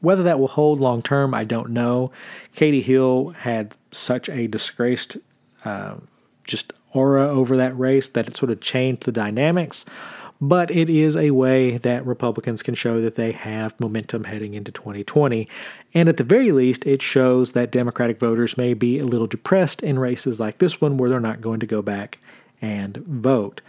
[0.00, 2.10] Whether that will hold long term, I don't know.
[2.54, 5.18] Katie Hill had such a disgraced
[5.64, 5.96] uh,
[6.44, 9.84] just aura over that race that it sort of changed the dynamics
[10.40, 14.72] but it is a way that Republicans can show that they have momentum heading into
[14.72, 15.48] 2020.
[15.94, 19.82] And at the very least, it shows that Democratic voters may be a little depressed
[19.82, 22.18] in races like this one where they're not going to go back
[22.60, 23.60] and vote.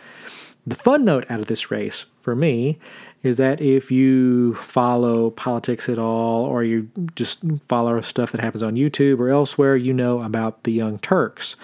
[0.68, 2.80] The fun note out of this race for me
[3.22, 8.64] is that if you follow politics at all or you just follow stuff that happens
[8.64, 11.56] on YouTube or elsewhere, you know about the Young Turks.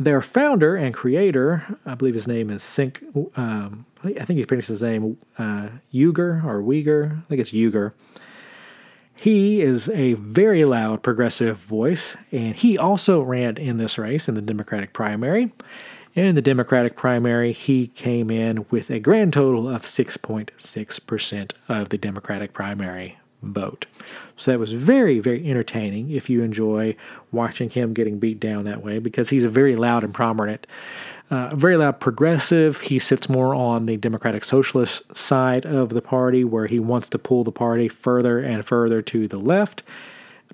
[0.00, 3.02] Their founder and creator, I believe his name is Cenk,
[3.36, 7.18] um, I think he pronounced his name uh, Uygur or Uyghur.
[7.18, 7.92] I think it's Uyghur.
[9.16, 14.36] He is a very loud progressive voice, and he also ran in this race in
[14.36, 15.52] the Democratic primary.
[16.14, 21.98] In the Democratic primary, he came in with a grand total of 6.6% of the
[21.98, 23.86] Democratic primary vote.
[24.36, 26.96] So that was very, very entertaining if you enjoy
[27.32, 30.66] watching him getting beat down that way because he's a very loud and prominent,
[31.30, 32.80] uh, very loud progressive.
[32.80, 37.18] He sits more on the Democratic Socialist side of the party where he wants to
[37.18, 39.82] pull the party further and further to the left.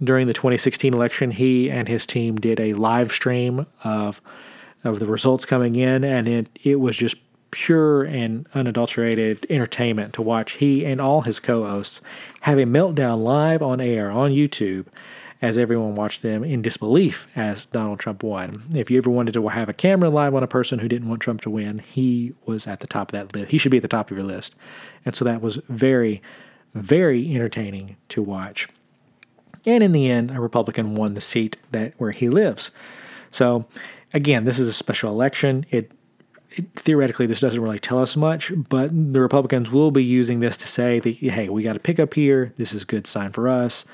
[0.02, 4.20] During the 2016 election, he and his team did a live stream of
[4.82, 7.16] of the results coming in, and it, it was just
[7.54, 12.00] pure and unadulterated entertainment to watch he and all his co hosts
[12.40, 14.86] have a meltdown live on air on YouTube
[15.40, 18.64] as everyone watched them in disbelief as Donald Trump won.
[18.74, 21.22] If you ever wanted to have a camera live on a person who didn't want
[21.22, 23.52] Trump to win, he was at the top of that list.
[23.52, 24.56] He should be at the top of your list.
[25.04, 26.20] And so that was very,
[26.74, 28.68] very entertaining to watch.
[29.64, 32.72] And in the end, a Republican won the seat that where he lives.
[33.30, 33.64] So
[34.12, 35.66] again, this is a special election.
[35.70, 35.92] It
[36.74, 40.66] theoretically, this doesn't really tell us much, but the Republicans will be using this to
[40.66, 42.52] say that, hey, we got a pickup here.
[42.56, 43.84] This is a good sign for us.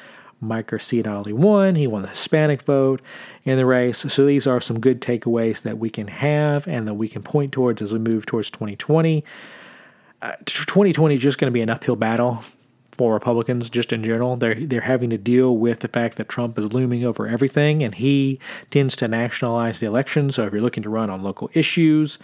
[0.40, 3.02] Mike Garcia not only won, he won the Hispanic vote
[3.44, 3.98] in the race.
[3.98, 7.52] So these are some good takeaways that we can have and that we can point
[7.52, 9.22] towards as we move towards 2020.
[10.22, 12.42] Uh, 2020 is just going to be an uphill battle
[13.08, 14.36] Republicans just in general.
[14.36, 17.94] They're they're having to deal with the fact that Trump is looming over everything, and
[17.94, 18.38] he
[18.70, 20.30] tends to nationalize the election.
[20.30, 22.18] So if you're looking to run on local issues,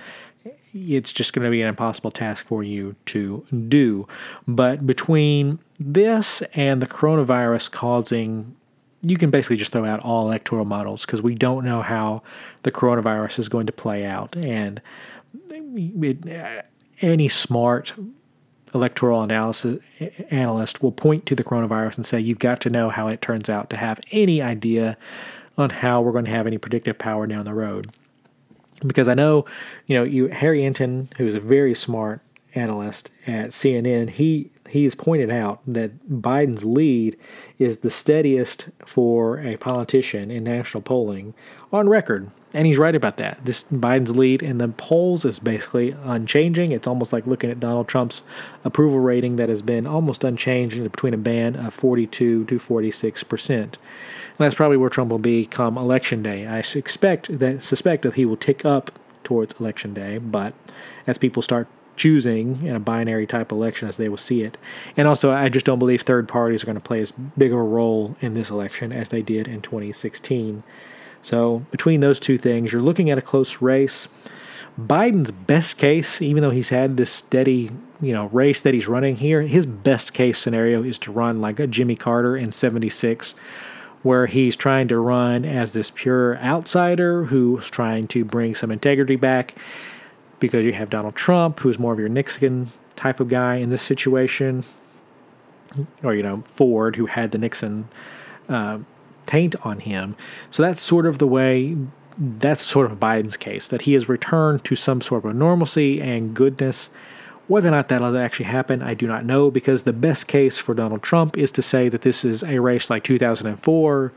[0.74, 4.06] it's just going to be an impossible task for you to do.
[4.46, 8.56] But between this and the coronavirus causing
[9.02, 12.22] you can basically just throw out all electoral models because we don't know how
[12.62, 14.34] the coronavirus is going to play out.
[14.36, 14.80] And
[15.48, 16.66] it,
[17.00, 17.92] any smart
[18.76, 19.82] electoral analysis
[20.30, 23.48] analyst will point to the coronavirus and say you've got to know how it turns
[23.48, 24.96] out to have any idea
[25.58, 27.90] on how we're going to have any predictive power down the road.
[28.86, 29.46] Because I know,
[29.86, 32.20] you know, you Harry Enten, who's a very smart
[32.54, 37.16] analyst at CNN, he he has pointed out that Biden's lead
[37.58, 41.34] is the steadiest for a politician in national polling
[41.72, 43.38] on record and he's right about that.
[43.44, 46.72] This Biden's lead in the polls is basically unchanging.
[46.72, 48.22] It's almost like looking at Donald Trump's
[48.64, 53.76] approval rating that has been almost unchanged between a band of 42 to 46 percent.
[54.38, 56.46] And that's probably where Trump will be come election day.
[56.46, 58.90] I expect that suspect that he will tick up
[59.22, 60.54] towards election day, but
[61.06, 64.56] as people start choosing in a binary type election as they will see it.
[64.96, 67.58] And also, I just don't believe third parties are going to play as big of
[67.58, 70.62] a role in this election as they did in 2016.
[71.26, 74.06] So, between those two things, you're looking at a close race.
[74.80, 79.16] Biden's best case, even though he's had this steady, you know, race that he's running
[79.16, 83.34] here, his best case scenario is to run like a Jimmy Carter in 76,
[84.04, 89.16] where he's trying to run as this pure outsider who's trying to bring some integrity
[89.16, 89.56] back
[90.38, 93.82] because you have Donald Trump, who's more of your Nixon type of guy in this
[93.82, 94.62] situation,
[96.04, 97.88] or, you know, Ford, who had the Nixon.
[98.48, 98.78] Uh,
[99.26, 100.16] taint on him.
[100.50, 101.76] So that's sort of the way,
[102.18, 106.34] that's sort of Biden's case, that he has returned to some sort of normalcy and
[106.34, 106.90] goodness.
[107.48, 110.74] Whether or not that'll actually happen, I do not know, because the best case for
[110.74, 114.12] Donald Trump is to say that this is a race like 2004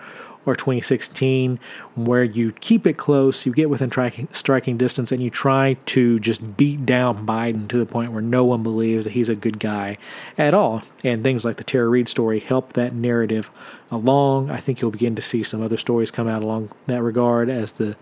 [0.46, 1.60] or 2016
[1.96, 6.18] where you keep it close, you get within striking, striking distance, and you try to
[6.20, 9.60] just beat down Biden to the point where no one believes that he's a good
[9.60, 9.98] guy
[10.38, 10.82] at all.
[11.04, 13.52] And things like the Tara Reade story help that narrative
[13.92, 14.50] along.
[14.50, 17.74] I think you'll begin to see some other stories come out along that regard as
[17.74, 17.96] the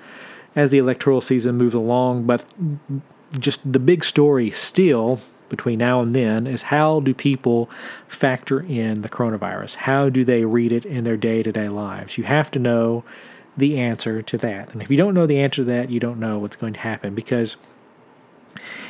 [0.55, 2.23] as the electoral season moves along.
[2.23, 2.43] But
[3.39, 5.19] just the big story still
[5.49, 7.69] between now and then is how do people
[8.07, 9.75] factor in the coronavirus?
[9.75, 12.17] How do they read it in their day to day lives?
[12.17, 13.03] You have to know
[13.55, 14.71] the answer to that.
[14.71, 16.79] And if you don't know the answer to that, you don't know what's going to
[16.79, 17.55] happen because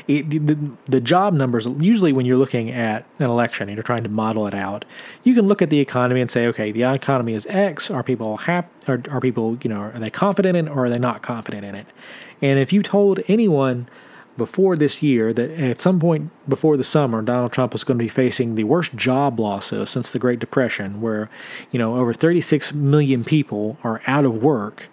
[0.07, 4.03] it, the, the job numbers, usually when you're looking at an election and you're trying
[4.03, 4.85] to model it out,
[5.23, 7.89] you can look at the economy and say, okay, the economy is X.
[7.91, 8.67] Are people happy?
[8.87, 11.65] Are, are people, you know, are they confident in it or are they not confident
[11.65, 11.87] in it?
[12.41, 13.89] And if you told anyone,
[14.37, 18.03] before this year that at some point before the summer, Donald Trump was going to
[18.03, 21.29] be facing the worst job losses since the Great Depression, where,
[21.71, 24.87] you know, over 36 million people are out of work,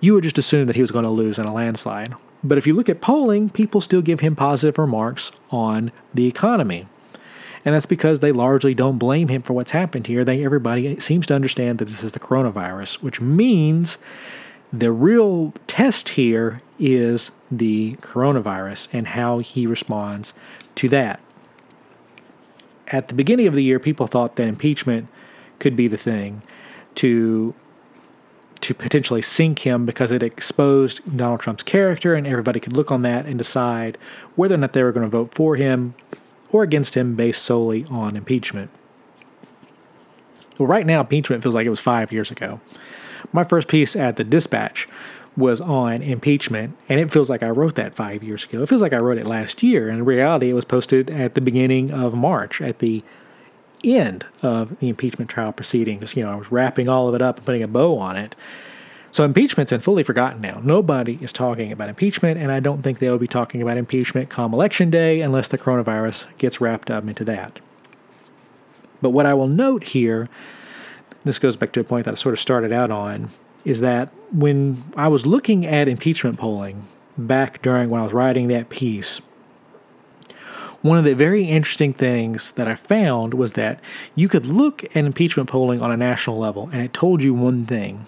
[0.00, 2.14] you would just assume that he was going to lose in a landslide.
[2.44, 6.86] But if you look at polling, people still give him positive remarks on the economy.
[7.64, 10.24] And that's because they largely don't blame him for what's happened here.
[10.24, 13.98] They everybody seems to understand that this is the coronavirus, which means
[14.78, 20.34] The real test here is the coronavirus and how he responds
[20.74, 21.18] to that.
[22.88, 25.08] At the beginning of the year, people thought that impeachment
[25.60, 26.42] could be the thing
[26.96, 27.54] to
[28.60, 33.00] to potentially sink him because it exposed Donald Trump's character, and everybody could look on
[33.02, 33.96] that and decide
[34.34, 35.94] whether or not they were going to vote for him
[36.50, 38.70] or against him based solely on impeachment.
[40.58, 42.60] Well, right now, impeachment feels like it was five years ago.
[43.32, 44.88] My first piece at the Dispatch
[45.36, 48.62] was on impeachment, and it feels like I wrote that five years ago.
[48.62, 49.88] It feels like I wrote it last year.
[49.88, 53.02] In reality, it was posted at the beginning of March, at the
[53.84, 56.16] end of the impeachment trial proceedings.
[56.16, 58.34] You know, I was wrapping all of it up and putting a bow on it.
[59.12, 60.60] So impeachment's been fully forgotten now.
[60.62, 64.28] Nobody is talking about impeachment, and I don't think they will be talking about impeachment
[64.28, 67.58] come election day unless the coronavirus gets wrapped up into that.
[69.00, 70.28] But what I will note here,
[71.26, 73.30] this goes back to a point that I sort of started out on,
[73.64, 76.86] is that when I was looking at impeachment polling
[77.18, 79.20] back during when I was writing that piece,
[80.82, 83.80] one of the very interesting things that I found was that
[84.14, 87.64] you could look at impeachment polling on a national level and it told you one
[87.64, 88.06] thing.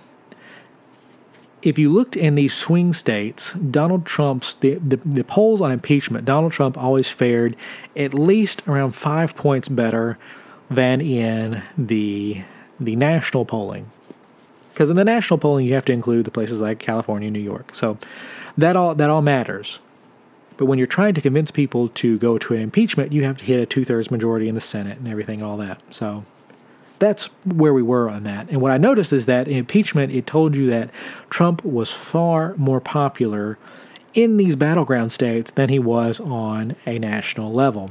[1.60, 6.24] If you looked in these swing states, Donald Trump's the, the, the polls on impeachment,
[6.24, 7.56] Donald Trump always fared
[7.96, 10.18] at least around five points better
[10.70, 12.44] than in the
[12.80, 13.90] the national polling.
[14.72, 17.74] Because in the national polling, you have to include the places like California, New York.
[17.74, 17.98] So
[18.56, 19.80] that all that all matters.
[20.56, 23.44] But when you're trying to convince people to go to an impeachment, you have to
[23.44, 25.80] hit a two thirds majority in the Senate and everything, all that.
[25.90, 26.24] So
[26.98, 28.48] that's where we were on that.
[28.50, 30.90] And what I noticed is that in impeachment, it told you that
[31.30, 33.58] Trump was far more popular
[34.14, 37.90] in these battleground states than he was on a national level.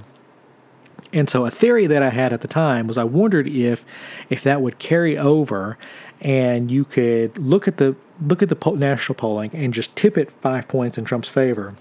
[1.13, 3.85] And so a theory that I had at the time was I wondered if
[4.29, 5.77] if that would carry over
[6.19, 10.31] and you could look at the look at the national polling and just tip it
[10.31, 11.75] 5 points in Trump's favor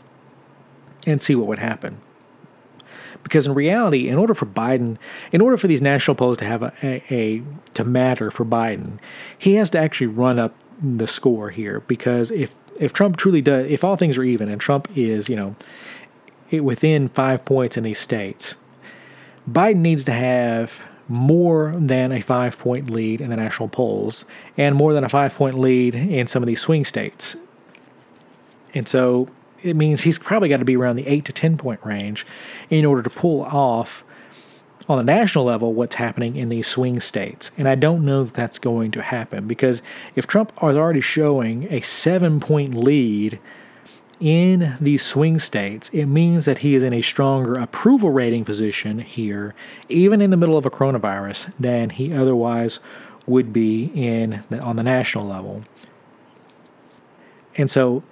[1.07, 2.01] and see what would happen.
[3.23, 4.99] Because in reality, in order for Biden,
[5.33, 7.43] in order for these national polls to have a, a, a
[7.75, 8.99] to matter for Biden,
[9.37, 11.81] he has to actually run up the score here.
[11.81, 15.37] Because if if Trump truly does, if all things are even and Trump is, you
[15.37, 15.57] know,
[16.61, 18.55] within five points in these states,
[19.51, 24.25] Biden needs to have more than a five point lead in the national polls
[24.57, 27.37] and more than a five point lead in some of these swing states.
[28.75, 29.29] And so
[29.63, 32.27] it means he's probably got to be around the 8 to 10 point range
[32.71, 34.05] in order to pull off
[34.89, 37.51] on the national level what's happening in these swing states.
[37.57, 39.83] And I don't know that that's going to happen because
[40.15, 43.39] if Trump is already showing a seven point lead
[44.21, 49.01] in these swing states, it means that he is in a stronger approval rating position
[49.01, 49.55] here,
[49.89, 52.79] even in the middle of a coronavirus, than he otherwise
[53.27, 55.63] would be in the, on the national level.
[57.57, 58.03] And so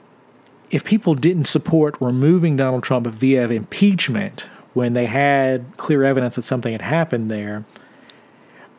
[0.71, 4.43] if people didn't support removing Donald Trump via impeachment
[4.73, 7.65] when they had clear evidence that something had happened there,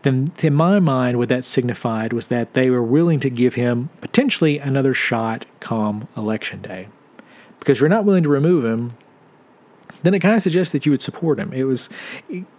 [0.02, 3.90] then in my mind, what that signified was that they were willing to give him
[4.02, 6.88] potentially another shot come election day.
[7.66, 8.94] Because you're not willing to remove him,
[10.04, 11.52] then it kind of suggests that you would support him.
[11.52, 11.90] It was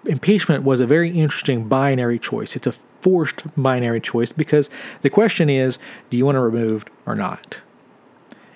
[0.05, 2.57] impeachment was a very interesting binary choice.
[2.57, 4.69] It's a forced binary choice because
[5.03, 5.79] the question is,
[6.11, 7.61] do you want him removed or not?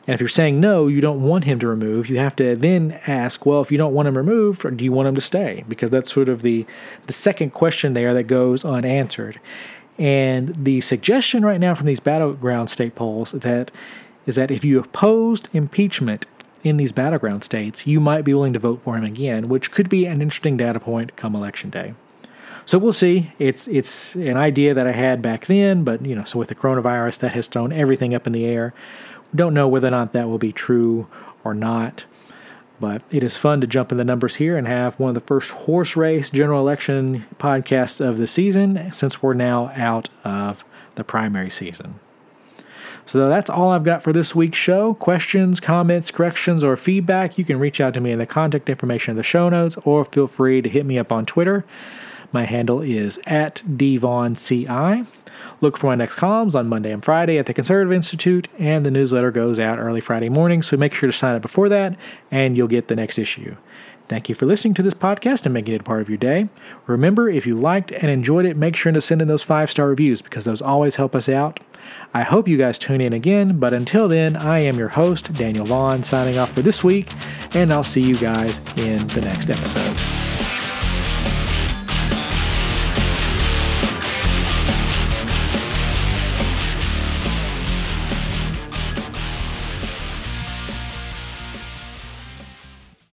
[0.08, 2.98] And if you're saying no, you don't want him to remove, you have to then
[3.06, 5.64] ask, well, if you don't want him removed, do you want him to stay?
[5.68, 6.66] Because that's sort of the
[7.06, 9.38] the second question there that goes unanswered.
[10.00, 13.70] And the suggestion right now from these battleground state polls that
[14.26, 16.26] is that if you opposed impeachment
[16.62, 19.88] in these battleground states, you might be willing to vote for him again, which could
[19.88, 21.94] be an interesting data point come election day.
[22.66, 23.32] So we'll see.
[23.38, 26.54] It's it's an idea that I had back then, but you know, so with the
[26.54, 28.74] coronavirus, that has thrown everything up in the air.
[29.34, 31.08] Don't know whether or not that will be true
[31.44, 32.04] or not.
[32.78, 35.20] But it is fun to jump in the numbers here and have one of the
[35.20, 41.04] first horse race general election podcasts of the season since we're now out of the
[41.04, 42.00] primary season.
[43.06, 44.94] So that's all I've got for this week's show.
[44.94, 49.12] Questions, comments, corrections, or feedback, you can reach out to me in the contact information
[49.12, 51.64] of the show notes or feel free to hit me up on Twitter.
[52.32, 55.06] My handle is at dvaughanCI.
[55.60, 58.90] Look for my next columns on Monday and Friday at the Conservative Institute, and the
[58.90, 61.96] newsletter goes out early Friday morning, so make sure to sign up before that,
[62.30, 63.56] and you'll get the next issue.
[64.08, 66.48] Thank you for listening to this podcast and making it a part of your day.
[66.86, 69.88] Remember, if you liked and enjoyed it, make sure to send in those five star
[69.88, 71.60] reviews because those always help us out.
[72.12, 75.66] I hope you guys tune in again, but until then, I am your host, Daniel
[75.66, 77.12] Vaughan, signing off for this week,
[77.52, 80.19] and I'll see you guys in the next episode.